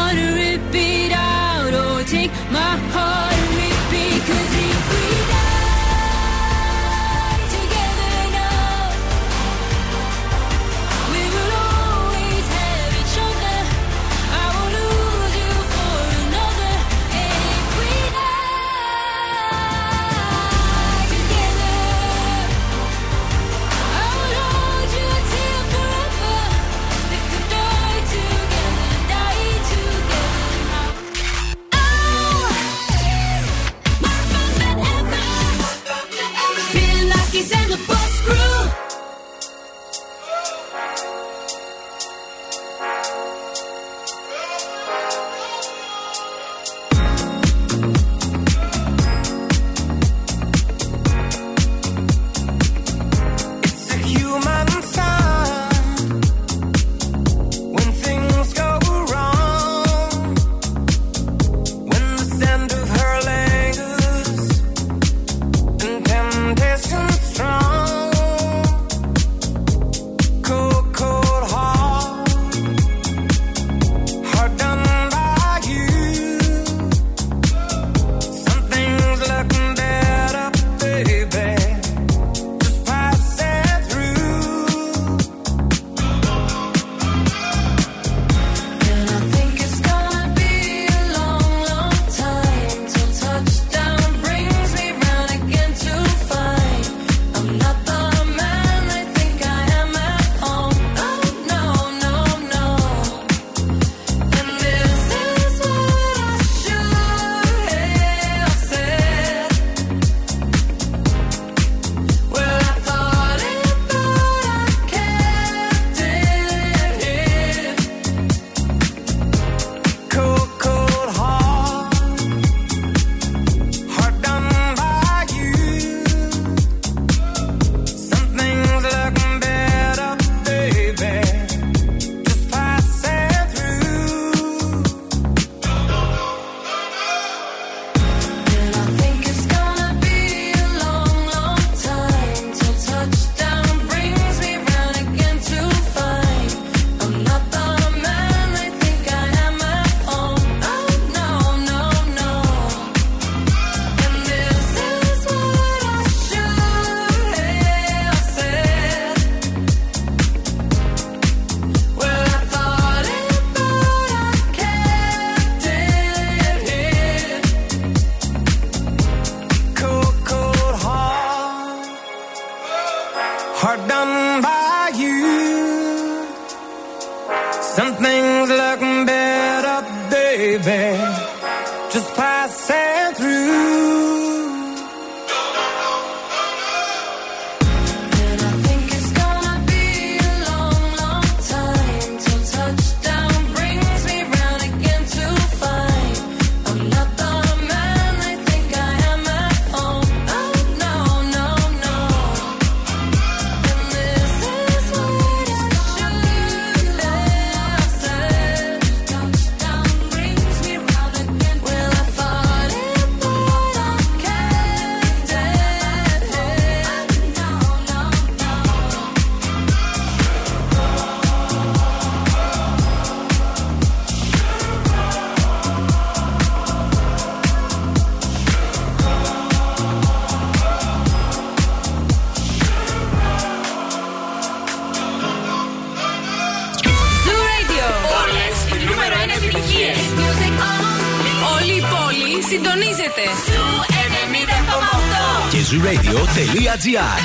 [246.74, 247.20] zooradio.gr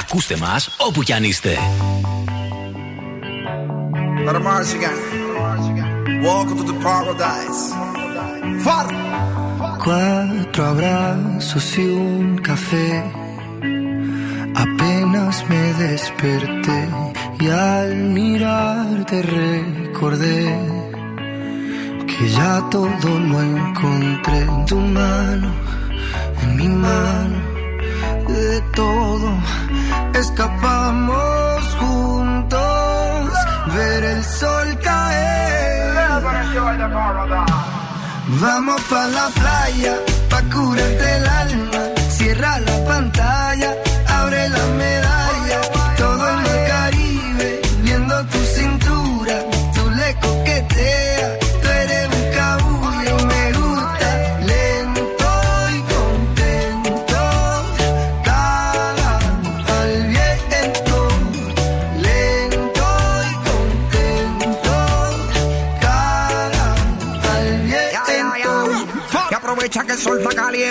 [0.00, 1.58] Ακούστε μας όπου κι αν είστε.
[4.26, 4.98] Let the Mars again.
[6.28, 7.62] Welcome to the paradise.
[8.64, 8.86] Far.
[9.84, 12.90] Cuatro abrazos y un café.
[14.64, 16.80] Apenas me desperté
[17.44, 20.40] y al mirarte recordé
[22.10, 25.48] que ya todo lo encontré en tu mano,
[26.43, 27.37] en mi mano,
[28.27, 29.29] de todo
[30.19, 33.31] escapamos juntos,
[33.75, 35.49] ver el sol caer.
[38.41, 39.93] Vamos pa la playa,
[40.29, 41.81] pa curarte el alma.
[42.09, 43.71] Cierra la pantalla,
[44.07, 45.08] abre la medalla.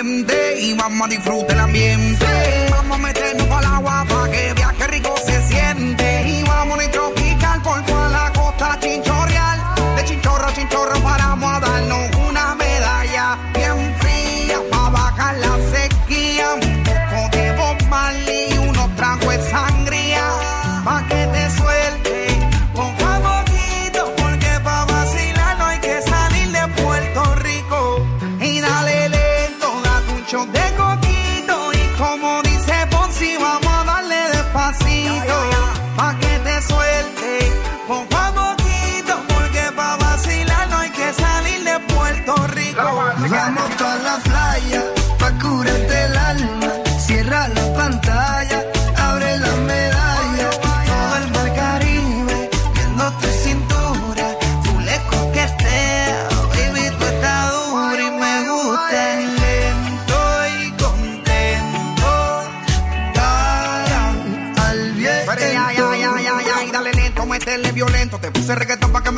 [0.01, 2.25] Y vamos a disfrutar el ambiente.
[2.71, 3.48] Vamos a meternos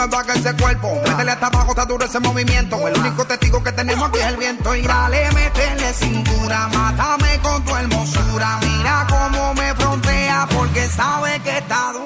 [0.09, 1.01] baje ese cuerpo.
[1.05, 2.87] Métele hasta abajo, está duro ese movimiento.
[2.87, 4.75] El único testigo que tenemos aquí es el viento.
[4.75, 8.59] Y dale, métele cintura, mátame con tu hermosura.
[8.61, 12.00] Mira cómo me frontea, porque sabe que está dura.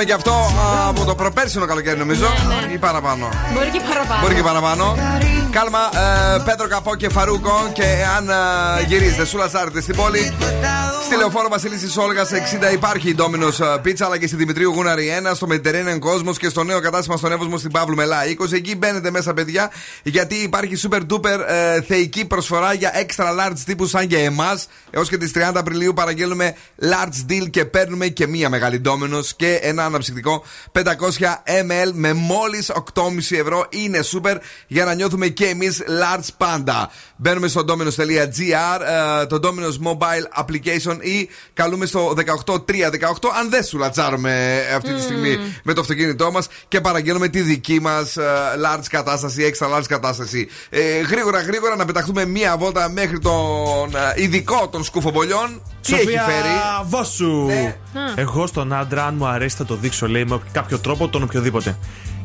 [0.00, 2.26] θυμηθήκαμε και αυτό α, από το προπέρσινο καλοκαίρι, νομίζω.
[2.72, 3.28] Ή παραπάνω.
[3.52, 4.20] Μπορεί και παραπάνω.
[4.20, 4.96] Μπορεί και παραπάνω.
[5.50, 7.70] Κάλμα, ε, Πέτρο Καπό και Φαρούκο.
[7.72, 7.84] Και
[8.16, 10.34] αν ε, γυρίζετε, σούλα τσάρετε στην πόλη,
[11.04, 12.30] στη λεωφόρο Βασιλή τη Όλγας
[12.70, 16.48] 60 υπάρχει η Ντόμινος Πίτσα, αλλά και στη Δημητρίου Γούναρη 1, στο Mediterranean Cosmos και
[16.48, 18.52] στο νέο κατάστημα στον Εύωσμο στην Παύλου Μελά 20.
[18.52, 19.70] Εκεί μπαίνετε μέσα, παιδιά,
[20.02, 24.66] γιατί υπάρχει super duper ε, θεϊκή προσφορά για extra large τύπους σαν και εμάς.
[24.90, 29.54] Έως και τις 30 Απριλίου παραγγέλνουμε large deal και παίρνουμε και μία μεγάλη Domino's και
[29.62, 30.82] ένα αναψυκτικό 500
[31.44, 33.66] ml με μόλις 8,5 ευρώ.
[33.68, 34.36] Είναι super
[34.66, 36.90] για να νιώθουμε και εμείς large πάντα.
[37.16, 38.80] Μπαίνουμε στο dominos.gr,
[39.22, 42.14] ε, το Dominos Mobile Application ή καλούμε στο
[42.46, 42.56] 18318
[43.38, 47.80] αν δεν σου λατσάρουμε αυτή τη στιγμή με το αυτοκίνητό μας και παραγγέλνουμε τη δική
[47.80, 48.16] μας
[48.64, 50.48] large κατάσταση, extra large κατάσταση.
[50.70, 55.62] Ε, γρήγορα, γρήγορα να πεταχτούμε μία βόλτα μέχρι τον ε, ειδικό των σκουφομπολιών.
[55.80, 57.48] Τι έχει Σοφία φέρει; Βόσου.
[58.14, 61.78] Εγώ στον άντρα, αν μου αρέσει, θα το δείξω, λέει, με κάποιο τρόπο, τον οποιοδήποτε.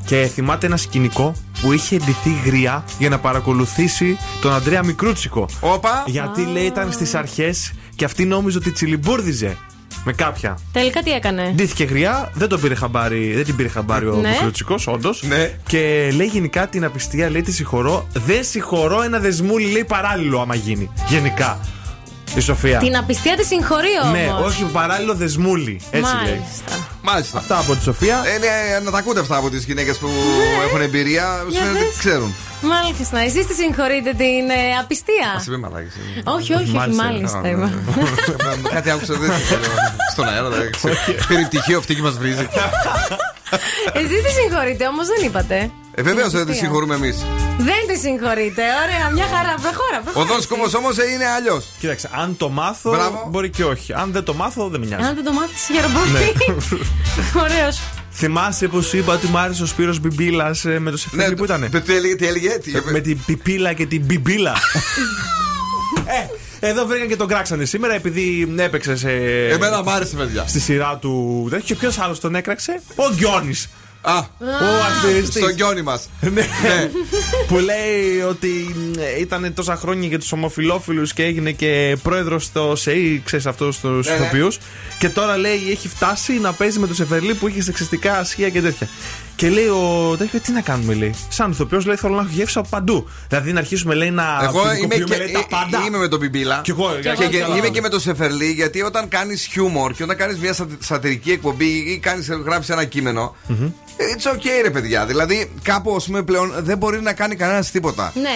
[0.05, 5.45] Και θυμάται ένα σκηνικό που είχε εντυθεί γριά για να παρακολουθήσει τον Αντρέα Μικρούτσικο.
[5.59, 6.03] Όπα!
[6.05, 9.57] Γιατί λέει ήταν στις αρχές και αυτή νόμιζε ότι τσιλιμπούρδιζε
[10.03, 10.57] με κάποια.
[10.71, 14.29] Τελικά τι έκανε; Ντύθηκε γριά, δεν, τον πήρε χαμπάρι, δεν την πήρε χαμπάρι ο Ναι.
[14.29, 15.23] Μικρούτσικο, όντως.
[15.23, 15.51] Ναι.
[15.67, 18.07] Και λέει γενικά την απιστία, λέει τη συγχωρώ.
[18.13, 20.89] Δεν συγχωρώ ένα δεσμούλι, λέει παράλληλο άμα γίνει.
[21.07, 21.59] Γενικά.
[22.35, 22.77] Η Σοφία.
[22.79, 24.17] Την απιστία της συγχωρεί όμως.
[24.17, 25.81] Ναι, όχι παράλληλο δεσμούλι.
[25.91, 26.33] Έτσι λέει.
[26.33, 26.87] Μάλιστα.
[27.01, 27.37] Μάλιστα.
[27.37, 28.21] Αυτά από τη Σοφία.
[28.35, 30.09] Ε, ναι, να τα ακούτε αυτά από τις γυναίκες που
[30.67, 31.43] έχουν εμπειρία.
[31.49, 31.97] Για Σημαίνει ότι δες.
[31.97, 32.33] ξέρουν.
[32.61, 33.19] Μάλιστα.
[33.19, 35.87] Εσείς τη συγχωρείτε την ε, απιστία; Α είμαι μαλάκι.
[36.23, 37.41] Όχι, όχι, όχι, μάλιστα.
[37.47, 37.83] είμαι.
[38.73, 39.63] Κάτι άκουσα δεν θέλω.
[40.11, 40.93] Στον αέρα δεν ξέρω.
[41.27, 42.47] Πήρε πτυχίο αυτή και μας βρίζει.
[43.93, 45.71] Εσείς τη συγχωρείτε, όμως δεν είπατε.
[45.95, 46.63] Ε, βεβαίως δεν τη Αστεία.
[46.65, 47.25] συγχωρούμε εμείς.
[47.57, 48.61] Δεν τη συγχωρείτε.
[48.83, 49.53] Ωραία, μια χαρά.
[49.61, 50.25] Προχώρα, Ο προχώρα.
[50.25, 51.65] Δόσκοπο όμω είναι αλλιώς.
[51.79, 53.27] Κοίταξε, αν το μάθω, Μπράβο.
[53.31, 53.93] μπορεί και όχι.
[53.93, 55.03] Αν δεν το μάθω, δεν με νοιάζει.
[55.07, 56.11] Αν δεν το μάθεις, χαίρομαι πολύ.
[56.11, 56.19] Ναι.
[57.43, 57.79] Ωραίος.
[58.11, 61.69] Θυμάσαι πως είπα ότι μου άρεσε ο Σπύρος Μπιμπίλας με το Σεφέλη που ήταν.
[61.85, 64.53] Τι έλεγε, τι έλεγε, τι είπε; Με την πιπίλα και την μπιμπίλα.
[66.17, 66.25] ε,
[66.59, 69.09] εδώ βρήκαν και τον κράξανε σήμερα επειδή έπαιξε σε.
[69.51, 70.47] Εμένα μ' άρεσε, παιδιά.
[70.47, 71.45] Στη σειρά του.
[71.49, 73.53] Δεν και ποιος άλλος τον έκραξε; Ο Γκιόνη.
[74.01, 75.41] Α, ο αστεριστής.
[75.43, 76.09] στο γκιόνι μας.
[76.33, 76.45] Ναι.
[77.47, 82.75] που λέει ότι ε, ήταν τόσα χρόνια για τους ομοφυλόφιλου και έγινε και πρόεδρος στο
[82.75, 84.15] ΣΕΗ, ξέρεις αυτός στου Ναι, ναι.
[84.15, 84.57] ηθοποιούς.
[84.99, 88.61] Και τώρα λέει έχει φτάσει να παίζει με το Σεφερλί που είχε σεξιστικά ασχεία και
[88.61, 88.87] τέτοια.
[89.39, 91.13] Και λέει ο τέτοιος, τι να κάνουμε, λέει.
[91.29, 93.07] Σαν ηθοποιός, λέει, θέλω να έχω γεύση από παντού.
[93.27, 95.83] Δηλαδή να αρχίσουμε, λέει, να Εγώ είμαι, ποινικοποιούμε, και, λέει, τα πάντα.
[95.87, 96.61] είμαι με τον Πιμπίλα.
[96.63, 97.55] Κι εγώ, και, κι εγώ, και- καλά.
[97.57, 101.31] είμαι και με τον Σεφερλί γιατί όταν κάνεις χιούμορ και όταν κάνεις μια σα- σατυρική
[101.31, 103.35] εκπομπή ή κάνεις, γράψεις ένα κείμενο.
[103.97, 105.05] It's okay, ρε παιδιά.
[105.05, 108.13] Δηλαδή, κάπου ας πούμε πλέον δεν μπορεί να κάνει κανένας τίποτα.
[108.15, 108.29] Ναι,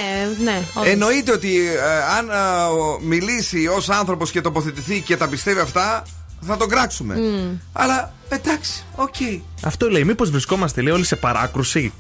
[0.44, 0.62] ναι.
[0.74, 0.92] όντως.
[0.92, 6.04] Εννοείται ότι ε, αν ε, ο- μιλήσει ως άνθρωπος και τοποθετηθεί και τα πιστεύει αυτά,
[6.48, 7.16] θα τον κράξουμε.
[7.16, 7.58] Μμ.
[7.74, 9.16] Αλλά εντάξει, οκ.
[9.64, 11.94] Αυτό λέει, μήπως βρισκόμαστε, λέει, όλοι σε παράκρουση;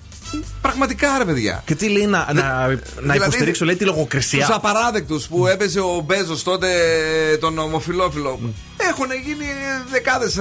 [0.61, 1.61] Πραγματικά, ρε παιδιά.
[1.65, 2.67] Και τι λέει, να, να,
[3.01, 6.67] να υποστηρίξω, λέει, τη λογοκρισία; Τους απαράδεκτους που έπαιζε ο Μπέζος τότε
[7.39, 8.39] τον ομοφυλόφιλο.
[8.77, 9.45] Έχουν γίνει
[9.91, 10.37] δεκάδες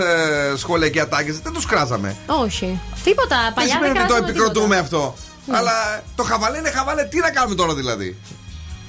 [0.57, 1.39] σχόλια και ατάκες.
[1.41, 2.17] Δεν τους κράζαμε.
[2.27, 2.81] Όχι.
[3.05, 3.37] Τίποτα.
[3.45, 4.81] Δεν Παλιά σημαίνει δεν ότι το κράζαμε επικροτούμε τίποτα.
[4.81, 5.15] αυτό.
[5.47, 5.57] Ναι.
[5.57, 7.05] Αλλά το χαβαλέ είναι χαβαλέ.
[7.05, 8.17] Τι να κάνουμε τώρα δηλαδή;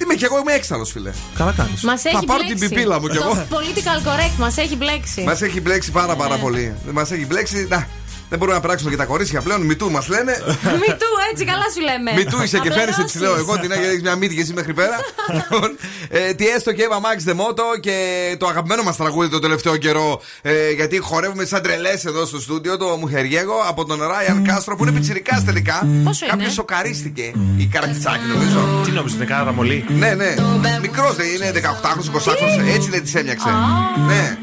[0.02, 1.10] Είμαι κι εγώ είμαι έξαλλος, φίλε.
[1.34, 1.82] Καλά κάνεις.
[1.82, 2.66] Μας έχει Θα πάρω μπλέξει.
[2.66, 3.46] την πιπίλα μου κι εγώ.
[3.48, 5.22] Το political correct μας έχει μπλέξει.
[5.22, 6.40] Μας έχει μπλέξει πάρα πάρα Ναι.
[6.42, 6.74] πολύ.
[6.92, 7.66] Μας έχει μπλέξει.
[7.70, 7.86] Να,
[8.28, 9.60] δεν μπορούμε να πράξουμε και τα κορίτσια πλέον.
[9.62, 10.32] Μητού μας λένε.
[10.82, 12.10] Μη του, έτσι καλά σου λέμε.
[12.16, 13.20] Μητού είσαι και Να φαίνεσαι, τη πληρώσεις.
[13.20, 13.58] λέω εγώ.
[13.58, 14.96] Την έχει μια μύτη και εσύ μέχρι πέρα.
[15.38, 15.76] Λοιπόν,
[16.08, 17.96] ε, Τι έστω και Εύα Max The Moto και
[18.38, 20.20] το αγαπημένο μας τραγούδι το τελευταίο καιρό.
[20.42, 24.82] ε, γιατί χορεύουμε σαν τρελές εδώ στο στούντιο το Μουχεριέγο από τον Ράιαν Κάστρο που
[24.82, 25.86] είναι πιτσυρικά τελικά.
[26.04, 27.32] Πόσο είναι; Κάποιος σοκαρίστηκε.
[27.56, 28.82] Η καρατσάκη νομίζω.
[28.84, 30.34] Τι νόμιζες, είναι κάρα μολύ; Ναι, ναι.
[30.80, 32.74] Μικρός δεν είναι, 18χρονο, 20χρονο.
[32.74, 33.48] Έτσι δεν τη έμοιαξε.
[34.06, 34.36] Ναι.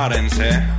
[0.00, 0.69] Párense.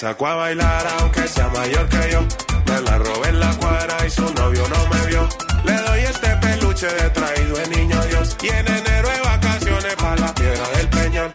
[0.00, 2.20] Saco a bailar aunque sea mayor que yo.
[2.66, 5.28] Me la robé en la cuadra y su novio no me vio.
[5.64, 8.36] Le doy este peluche de traído el niño Dios.
[8.42, 11.34] Y en enero de vacaciones para la piedra del peñón.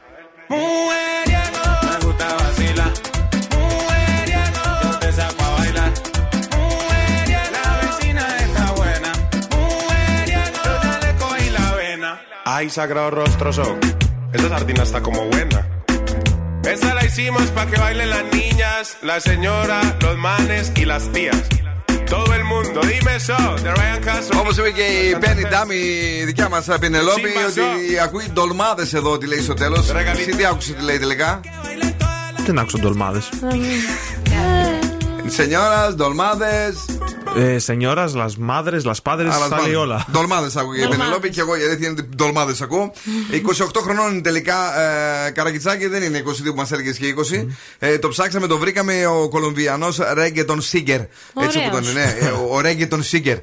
[0.50, 2.92] Mujeriego, me gusta vacilar.
[3.54, 5.92] Mujeriego, yo te saco a bailar.
[6.58, 9.12] Mujeriego, la vecina está buena.
[9.52, 12.22] Mujeriego, yo ya le cogí la vena.
[12.46, 13.80] Ay, sagrado rostro son.
[14.34, 15.65] Esta sardina está como buena.
[17.16, 21.44] Esta la hicimos para que bailen las niñas, la señora, los manes y las tías.
[22.10, 24.40] Todo el mundo, dime eso, de Ryan Castro.
[24.40, 25.76] Όπως είπε και η Μπένι Ντάμι,
[26.22, 29.90] η δικιά μας Πινελόπη, ότι ακούει ντολμάδες εδώ, τι λέει στο τέλος.
[30.18, 31.40] Εσύ τι άκουσες τι λέει τελικά;
[32.46, 33.30] Δεν άκουσα ντολμάδες.
[35.28, 36.76] Σενιόρας, ντολμάδες.
[37.36, 40.06] Ε, Σενιόρας, λας μάδρες, λας πάδρες, τα λέει όλα.
[40.12, 42.92] Ντολμάδες ακούγε η Πενελόπη και εγώ η αλήθεια είναι ότι ντολμάδες ακούω.
[43.32, 44.80] 28 χρονών είναι τελικά
[45.26, 47.46] ε, καρακιτσάκι, δεν είναι 22 που μας έλεγε και 20.
[47.80, 51.00] Ε, το ψάξαμε, το βρήκαμε ο Κολομβιανός Ρέγκετον Σίγκερ.
[51.42, 53.38] Έτσι που τον είναι, ναι, ο Ρέγκετον Σίγκερ.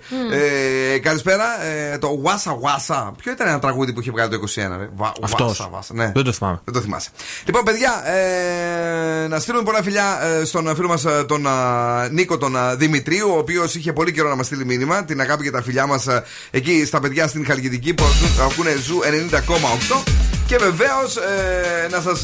[0.94, 1.44] Ε, καλησπέρα.
[1.92, 3.10] Ε, το Wassa Wassa.
[3.22, 5.60] Ποιο ήταν ένα τραγούδι που είχε βγάλει το 21, ρε; Βα- Αυτός.
[5.60, 6.12] Wassa Wassa, ναι.
[6.14, 6.60] Δεν το θυμάμαι.
[6.64, 7.08] Δεν το θυμάσαι.
[7.44, 12.56] Λοιπόν, παιδιά, ε, να στείλουμε πολλά φιλιά ε, στον φίλο μας τον α, Νίκο τον
[12.56, 15.04] α, Δημητρίου, ο οποίος είχε πολύ καιρό να μας στείλει μήνυμα.
[15.04, 16.06] Την αγάπη και τα φιλιά μας
[16.50, 20.02] εκεί στα παιδιά στην Χαλκιδική που ακούν- ακούνε ζου 90,8.
[20.46, 22.20] Και βεβαίως ε, να σας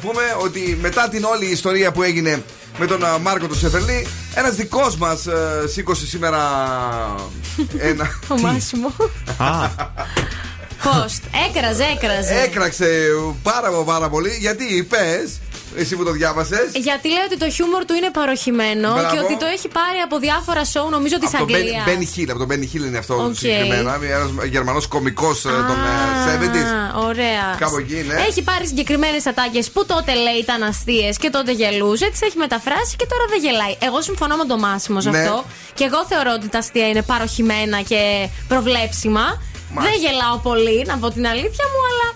[0.00, 2.42] πούμε ότι μετά την όλη ιστορία που έγινε
[2.78, 5.26] με τον α, Μάρκο του Σεφερλί, ένας δικός μας
[5.66, 6.40] σήκωσε σήμερα
[7.90, 8.18] ένα.
[8.28, 8.92] Ο Μάσιμο.
[10.82, 11.04] Πώ.
[11.48, 12.42] Έκραζε, έκραζε.
[12.44, 12.86] Έκραξε
[13.42, 14.30] πάρα πάρα πολύ.
[14.40, 14.98] Γιατί πε,
[15.76, 16.70] εσύ που το διάβασες.
[16.74, 19.10] Γιατί λέει ότι το χιούμορ του είναι παροχημένο Μπράβο.
[19.12, 21.82] και ότι το έχει πάρει από διάφορα σοου, νομίζω της Από τον Αγγλία.
[21.86, 23.34] Μπένι Χιλ, από τον Μπένι Χιλ είναι αυτό Οκ.
[23.34, 23.98] συγκεκριμένα.
[24.16, 27.00] Ένας Γερμανός κωμικός των ε, 70s.
[27.08, 27.46] Ωραία.
[27.58, 28.14] Κάπου εκεί, ναι.
[28.28, 32.06] Έχει πάρει συγκεκριμένες ατάκες που τότε λέει ήταν αστείες και τότε γελούσε.
[32.10, 33.76] Τις έχει μεταφράσει και τώρα δεν γελάει.
[33.88, 35.18] Εγώ συμφωνώ με τον Μάσιμο σε Ναι.
[35.18, 35.44] αυτό.
[35.74, 39.50] Και εγώ θεωρώ ότι τα αστεία είναι παρωχημένα και προβλέψιμα.
[39.74, 42.06] Δεν γελάω πολύ, να πω την αλήθεια μου, αλλά.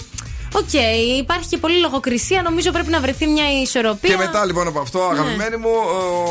[0.61, 0.73] Οκ,
[1.19, 2.43] υπάρχει και πολλή λογοκρισία.
[2.43, 4.11] Νομίζω πρέπει να βρεθεί μια ισορροπία.
[4.11, 5.19] Και μετά λοιπόν από αυτό, Ναι.
[5.19, 5.69] αγαπημένοι μου,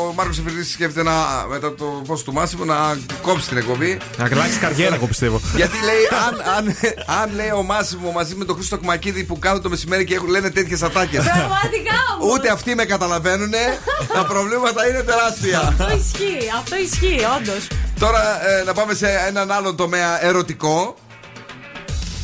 [0.08, 3.98] ο Μάρκος Εφηρετή σκέφτεται να, μετά το πόσο του Μάσιμου να κόψει την εκπομπή.
[4.18, 5.40] Να αλλάξει καριέρα, εγώ πιστεύω.
[5.56, 6.76] Γιατί λέει, αν, αν,
[7.22, 10.28] αν λέει ο Μάσιμο μαζί με τον Χρήστο Κμακίδη που κάθονται το μεσημέρι και έχουν,
[10.28, 11.24] λένε τέτοιες ατάκες.
[11.24, 12.34] Πραγματικά όμως.
[12.34, 13.52] Ούτε αυτοί με καταλαβαίνουν,
[14.14, 15.60] τα προβλήματα είναι τεράστια.
[15.60, 17.66] Αυτό ισχύει, αυτό ισχύει, όντως.
[17.98, 20.96] Τώρα ε, να πάμε σε έναν άλλο τομέα ερωτικό.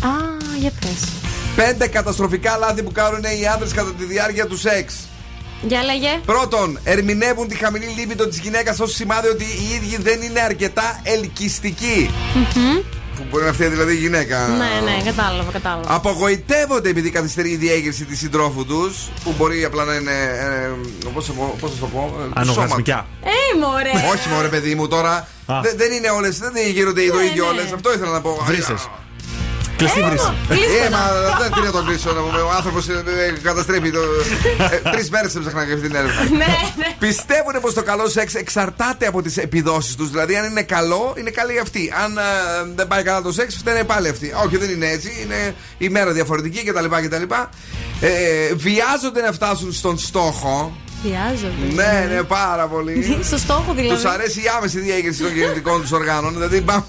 [0.04, 0.10] Α,
[0.58, 1.31] για πες.
[1.56, 4.94] Πέντε καταστροφικά λάθη που κάνουν οι άντρε κατά τη διάρκεια του σεξ.
[5.62, 6.20] Για λέγε.
[6.26, 11.00] Πρώτον, ερμηνεύουν τη χαμηλή λίμπητο της γυναίκας ως σημάδι ότι οι ίδιοι δεν είναι αρκετά
[11.02, 12.10] ελκυστικοί.
[12.34, 12.78] Μμμ.
[13.16, 14.38] Που μπορεί να φταίει δηλαδή η γυναίκα.
[14.48, 15.94] Ναι, ναι, κατάλαβα, κατάλαβα.
[15.94, 20.10] Απογοητεύονται επειδή καθυστερεί η διέγερση της συντρόφου τους, που μπορεί απλά να είναι.
[20.12, 20.70] Ε,
[21.14, 21.32] Πώς θα
[21.80, 22.14] το πω.
[22.20, 23.06] ε, Ανογασμικά.
[23.24, 23.90] Ε, μωρέ.
[23.98, 24.12] σώμα.
[24.12, 25.12] Όχι, μωρέ, παιδί μου τώρα.
[25.46, 25.60] Α.
[25.62, 27.50] Δεν, δεν είναι όλες, δεν γίνονται το Ναι, ίδιο ναι.
[27.50, 27.72] όλες.
[27.72, 28.42] Αυτό ήθελα να πω.
[28.46, 28.88] Βρύσες.
[29.76, 30.32] Κλειστή βρύση.
[30.84, 31.00] Ε, μας
[31.40, 32.12] δεν τι να τον κλείσω.
[32.12, 32.40] να πούμε.
[32.40, 32.86] Ο άνθρωπος
[33.42, 33.90] καταστρέφει.
[33.90, 33.98] το-
[34.72, 36.22] ε, Τρεις μέρες έψαχνα για αυτή την έρευνα.
[36.22, 36.36] Ναι,
[36.76, 36.86] ναι.
[36.98, 40.10] Πιστεύουν πως το καλό σεξ εξαρτάται από τις επιδόσεις τους.
[40.10, 41.92] Δηλαδή, αν είναι καλό, είναι καλή αυτή.
[42.04, 42.22] Αν ε,
[42.74, 44.34] δεν πάει καλά το σεξ, φταίνε πάλι αυτή.
[44.44, 45.10] Όχι, δεν είναι έτσι.
[45.22, 46.84] Είναι η μέρα διαφορετική κτλ.
[47.06, 47.22] κτλ.
[48.00, 50.76] Ε, βιάζονται να φτάσουν στον στόχο.
[51.74, 53.20] Ναι, ναι, πάρα πολύ.
[53.22, 53.94] Στο στόχο δηλαδή.
[53.94, 56.32] Τους αρέσει η άμεση διέγερση των γεννητικών τους οργάνων.
[56.32, 56.82] Δηλαδή, μπαμ,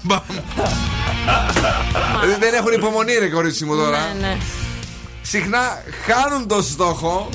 [2.20, 3.98] δηλαδή, δεν έχουν υπομονή, ρε κορίτσι μου τώρα.
[3.98, 4.36] Ναι, ναι.
[5.22, 7.28] Συχνά χάνουν το στόχο.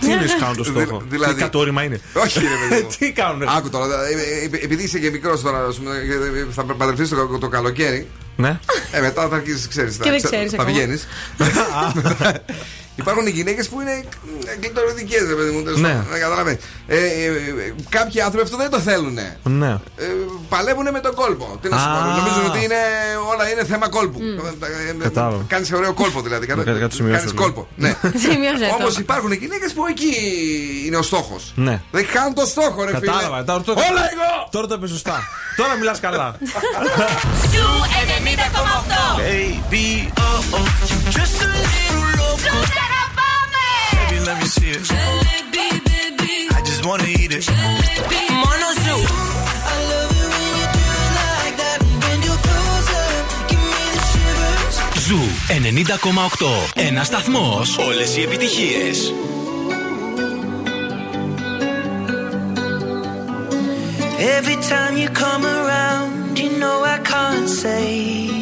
[0.00, 2.86] Τι είναι κάνουν το στόχο; Δηλαδή, τι κατόρημα είναι; Όχι, ρε παιδί.
[2.98, 3.48] τι κάνουν.
[3.48, 4.06] Άκου τώρα.
[4.06, 5.66] Ε, ε, ε, επειδή είσαι και μικρός τώρα,
[6.50, 7.08] θα παντρευτεί
[7.38, 8.08] το, καλοκαίρι.
[8.36, 8.58] Ναι.
[8.90, 9.96] Ε, μετά θα αρχίσεις, ξέρεις.
[9.96, 10.04] Θα,
[10.56, 11.06] θα βγαίνεις.
[12.96, 14.04] Υπάρχουν γυναίκες που είναι
[14.60, 15.62] κλειτοριδικέ, ρε παιδί μου.
[15.78, 16.04] Ναι.
[16.10, 16.56] Να
[16.86, 19.18] ε, ε, κάποιοι άνθρωποι αυτό δεν το θέλουν.
[19.42, 19.78] Ναι.
[19.96, 20.04] Ε,
[20.48, 21.58] παλεύουν με τον κόλπο.
[21.62, 21.98] Τι να σου πω.
[22.16, 22.80] Νομίζουν ότι είναι,
[23.32, 24.18] όλα είναι θέμα κόλπου.
[24.18, 24.44] Mm.
[24.62, 25.44] Ε, ε, Κατάλαβα.
[25.46, 26.46] Κάνεις ωραίο κόλπο δηλαδή.
[26.46, 27.32] Κάνεις ναι.
[27.34, 27.68] κόλπο.
[27.76, 27.96] Ναι.
[28.78, 30.14] Όμω υπάρχουν γυναίκες που εκεί
[30.86, 31.52] είναι ο στόχος.
[31.54, 31.80] Ναι.
[31.90, 33.12] Δεν χάνουν το στόχο, ρε φίλε.
[33.12, 33.54] Κατάλαβα.
[33.66, 34.48] Όλα εγώ!
[34.50, 35.22] Τώρα το είπε σωστά.
[35.56, 36.36] Τώρα μιλάς καλά.
[37.52, 37.64] Σου
[38.32, 39.02] 90,8!
[39.18, 40.66] Baby, oh, oh,
[41.16, 41.81] just a little
[46.56, 47.44] I just wanna eat it.
[47.44, 48.22] Jalebi.
[55.06, 57.62] Ζου 90,8 Ένα σταθμό.
[57.86, 58.90] Όλε οι επιτυχίε.
[64.38, 68.41] Every time you come around, you know I can't say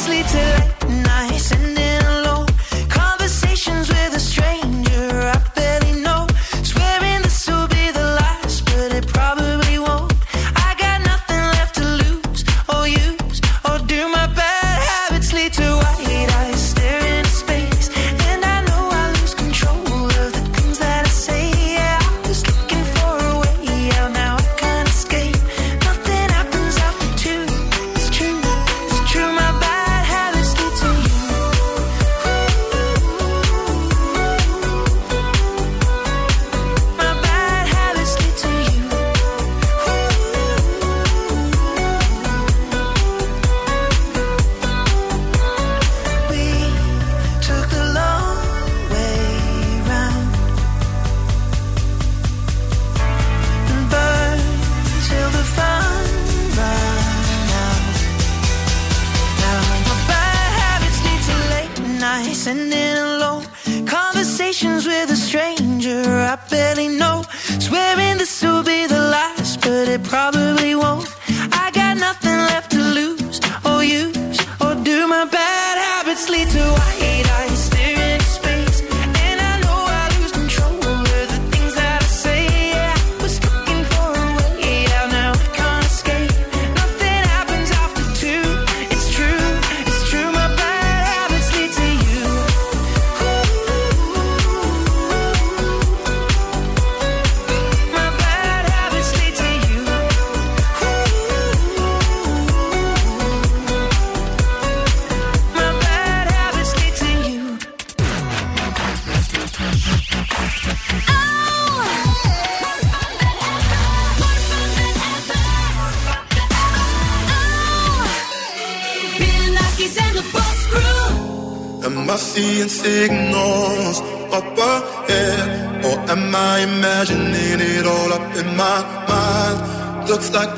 [0.00, 0.79] sleep till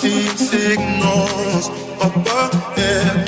[0.00, 1.68] Seeing signals
[2.00, 3.27] up ahead,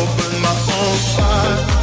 [0.00, 1.80] or burn my own fire?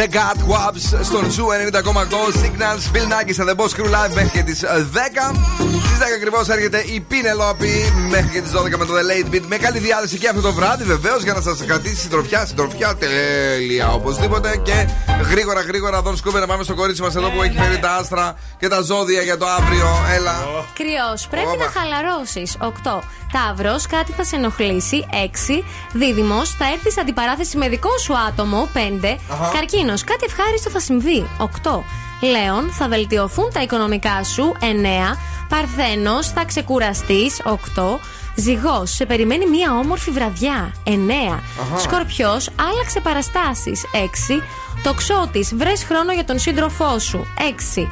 [0.00, 4.42] Regard Kwabs στον Zoo 90,8 Signals Bill Nakis and the Boss Crew Live μέχρι και
[4.42, 5.75] τις 10.
[5.96, 9.42] Στις 10 ακριβώς έρχεται η Πηνελόπη μέχρι και τις 12 με το The Late Beat.
[9.48, 12.46] Με καλή διάθεση και αυτό το βράδυ βεβαίως για να σας κρατήσει συντροφιά.
[12.46, 14.60] Συντροφιά τέλεια οπωσδήποτε.
[14.62, 14.88] Και
[15.30, 18.34] γρήγορα γρήγορα Δον Σκούμπερ να πάμε στο κορίτσι μας εδώ που έχει φέρει τα άστρα
[18.58, 19.88] και τα ζώδια για το αύριο.
[20.14, 20.34] Έλα.
[20.74, 21.64] Κρυός, πρέπει Όπα.
[21.64, 22.56] να χαλαρώσεις.
[22.60, 23.02] 8.
[23.32, 25.06] Ταύρος, κάτι θα σε ενοχλήσει.
[25.10, 25.64] 6.
[25.92, 28.68] Δίδυμος, θα έρθει σε αντιπαράθεση με δικό σου άτομο.
[28.72, 29.18] 5.
[29.30, 29.50] Αχα.
[29.52, 31.28] Καρκίνος, κάτι ευχάριστο θα συμβεί.
[31.38, 31.84] 8.
[32.20, 34.56] Λέων, θα βελτιωθούν τα οικονομικά σου.
[34.60, 35.16] 9.
[35.48, 37.40] Παρθένος, θα ξεκουραστείς.
[37.44, 38.00] 8.
[38.34, 40.72] Ζυγός, σε περιμένει μία όμορφη βραδιά.
[40.84, 41.42] 9.
[41.60, 41.78] Αχα.
[41.78, 43.72] Σκορπιός, άλλαξε παραστάσει.
[43.92, 44.42] 6.
[44.82, 47.26] Τοξότης, βρες χρόνο για τον σύντροφό σου.
[47.38, 47.88] 6.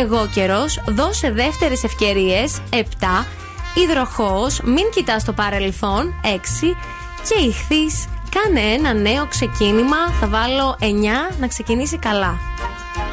[0.00, 2.60] Εγώ καιρός, δώσε δεύτερες ευκαιρίες.
[2.70, 3.26] 7.
[3.74, 6.14] Υδροχός, μην κοιτάς το παρελθόν.
[6.22, 6.76] 6.
[7.28, 9.96] Και ηχθείς, κάνε ένα νέο ξεκίνημα.
[10.20, 12.38] Θα βάλω 9 να ξεκινήσει καλά.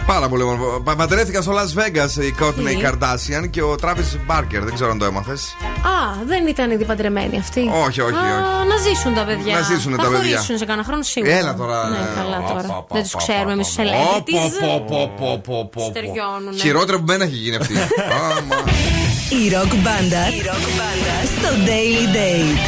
[0.05, 0.81] Πάρα πολύ όμορφο.
[0.83, 4.61] Πα- Παντρεύτηκαν στο Las Vegas η Courtney Τι; Kardashian και ο Travis Barker.
[4.63, 5.55] Δεν ξέρω αν το έμαθες.
[5.81, 7.59] Α, δεν ήταν ήδη παντρεμένοι αυτοί.
[7.85, 8.67] Όχι, όχι, Α, όχι.
[8.69, 9.53] Να ζήσουν τα παιδιά.
[9.53, 10.17] Να ζήσουν θα τα παιδιά.
[10.35, 11.33] χωρίσουν σε κανένα χρόνο σίγουρα.
[11.37, 11.89] Έλα τώρα.
[11.89, 12.67] Ναι, ε, καλά πα, τώρα.
[12.67, 14.51] πα, πα, δεν τους πα, ξέρουμε εμείς τους Πω, celebrities.
[14.61, 15.89] πω, πω, πω, πω, πω, πω.
[15.89, 16.57] Στεριώνουνε.
[16.61, 17.73] Χειρότερο που μένα έχει γίνει αυτή.
[18.29, 18.57] Άμα.
[19.43, 20.23] Η ροκ μπάντα
[21.37, 22.63] στο Daily Date.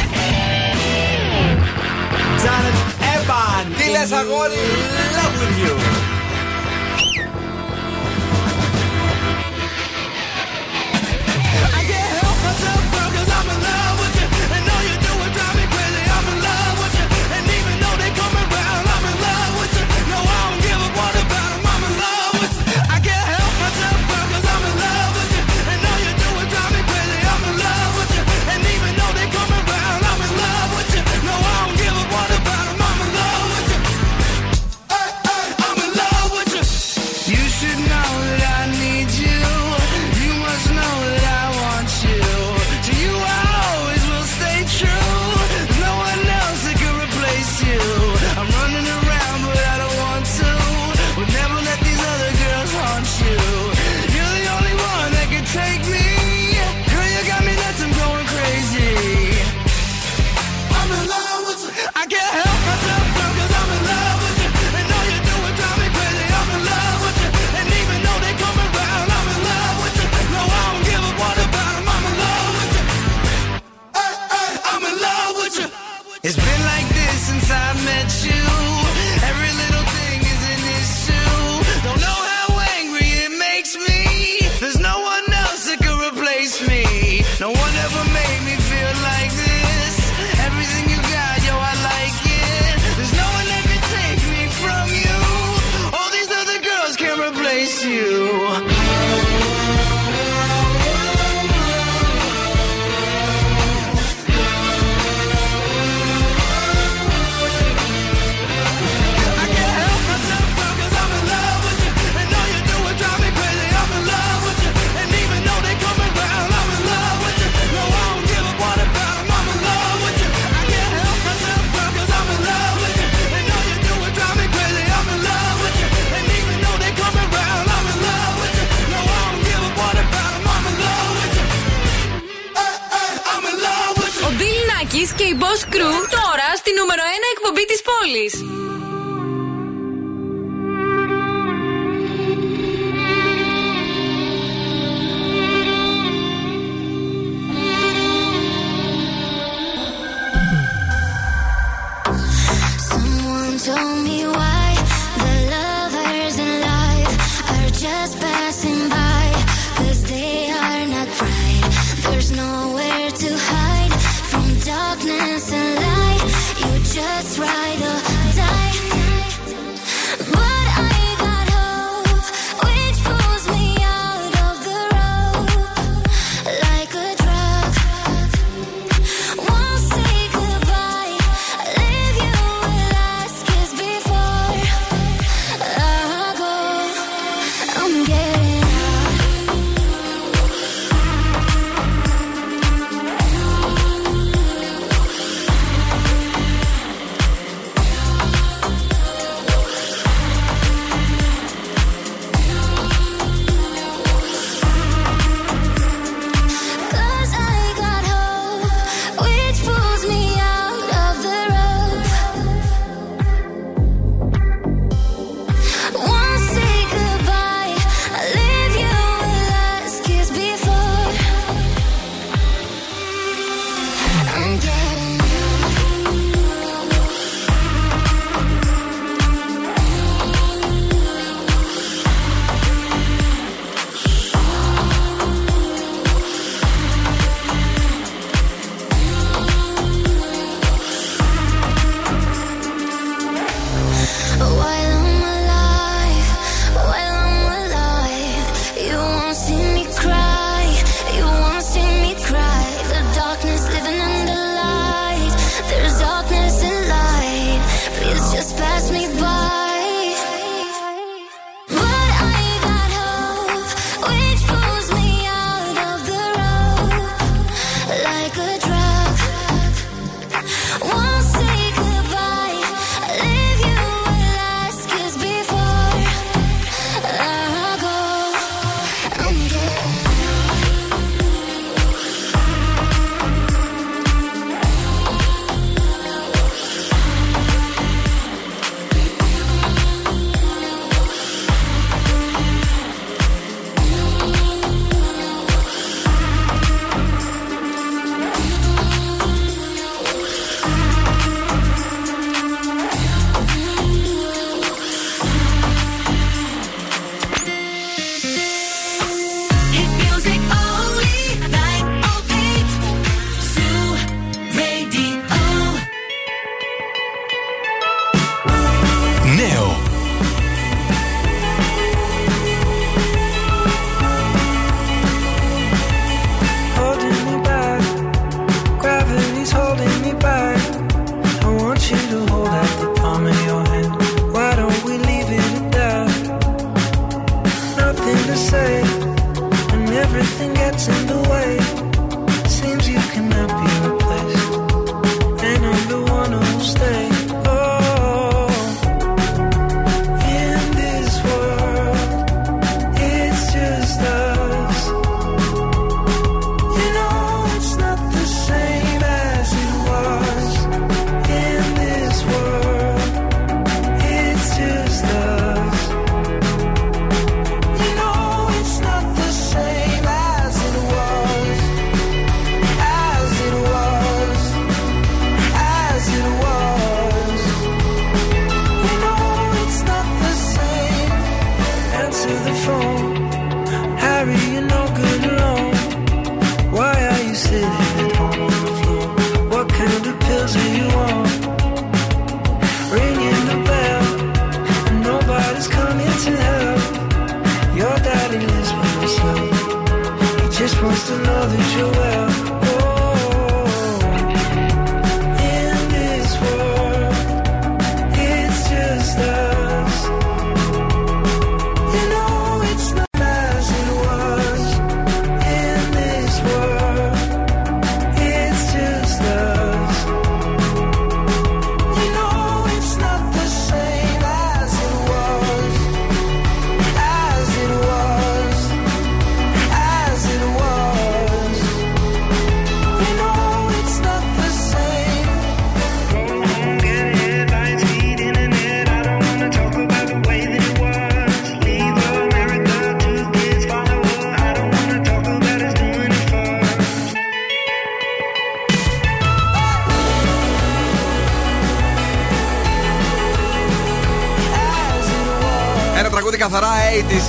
[3.14, 3.64] Evan!
[3.78, 4.62] Τι λες αγόρι,
[5.16, 5.74] love with you.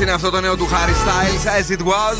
[0.10, 2.18] Είναι αυτό το νέο του Harry Styles, As It Was.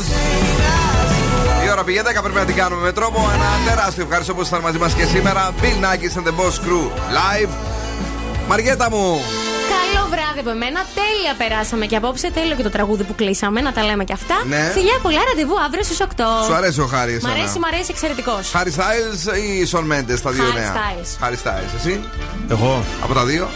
[1.64, 3.30] Η ώρα πηγαίνει 10, πρέπει να την κάνουμε με τρόπο.
[3.34, 5.54] Ένα τεράστιο ευχαριστώ που ήσασταν μαζί μας και σήμερα.
[5.60, 6.84] Bill Nackis and the Boss Crew
[7.18, 7.50] live.
[8.48, 9.20] Μαριέτα μου,
[9.74, 10.80] Καλό βράδυ από εμένα.
[10.94, 12.30] Τέλεια περάσαμε και απόψε.
[12.30, 13.60] Τέλειο και το τραγούδι που κλείσαμε.
[13.60, 14.34] Να τα λέμε και αυτά.
[14.46, 14.70] Ναι.
[14.72, 16.04] Φιλιά πολλά ραντεβού αύριο στις 8.
[16.46, 17.20] σου αρέσει ο Χάρη.
[17.22, 18.52] Μ' αρέσει, μ' αρέσει εξαιρετικός.
[18.54, 21.26] Harry Styles ή Σον Μέντε, τα δύο Harry νέα; Styles.
[21.26, 22.00] Harry Styles, εσύ;
[22.48, 22.84] Εγώ.
[23.02, 23.48] Από τα δύο;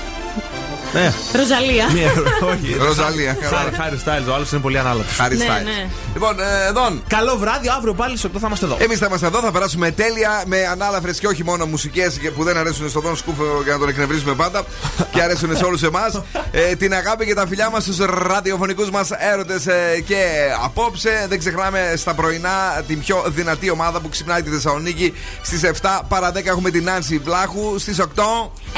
[0.94, 1.12] Ναι.
[1.32, 1.90] Ροζαλία.
[1.92, 2.12] Μία,
[2.52, 2.76] όχι.
[2.88, 3.36] Ροζαλία.
[3.42, 5.04] Χάρη, Χάρη Styles, ο άλλος είναι πολύ ανάλογο.
[5.18, 5.64] Harry Ναι, Styles.
[5.64, 5.88] ναι.
[6.14, 7.02] Λοιπόν, ε, Δον.
[7.08, 8.76] Καλό βράδυ, αύριο πάλι στι 8 θα είμαστε εδώ.
[8.80, 12.56] Εμείς θα είμαστε εδώ, θα περάσουμε τέλεια με ανάλαφρες και όχι μόνο μουσικές που δεν
[12.56, 14.62] αρέσουν στον Δον Σκούφο για να τον εκνευρίζουμε πάντα
[15.10, 16.22] και αρέσουν σε όλους εμάς.
[16.50, 20.24] Ε, την αγάπη και τα φιλιά μας στους ραδιοφωνικούς μας έρωτες ε, και
[20.64, 21.26] απόψε.
[21.28, 25.12] Δεν ξεχνάμε στα πρωινά την πιο δυνατή ομάδα που ξυπνάει τη Θεσσαλονίκη.
[25.42, 27.78] Στις 7 παρα 10 έχουμε την Νάνση Βλάχου.
[27.78, 28.04] Στις 8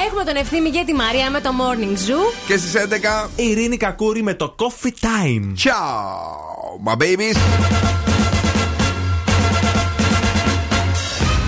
[0.06, 2.32] Έχουμε τον Ευθύμη και τη Μαρία με το Morning Zoo.
[2.46, 3.30] και στις 11.
[3.36, 5.52] Η Ειρήνη Κακούρη με το Coffee Time.
[5.64, 7.36] Ciao, my babies.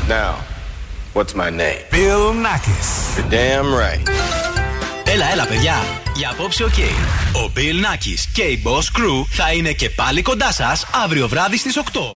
[0.08, 0.34] Now,
[1.14, 1.80] what's my name?
[1.90, 2.88] Bill Nakis.
[3.16, 4.10] You're damn right.
[5.04, 5.74] Έλα, έλα, παιδιά.
[6.16, 6.78] Για απόψε, οκ.
[7.32, 11.56] Ο Bill Nakis και η Boss Crew θα είναι και πάλι κοντά σας αύριο βράδυ
[11.56, 12.00] στις 8.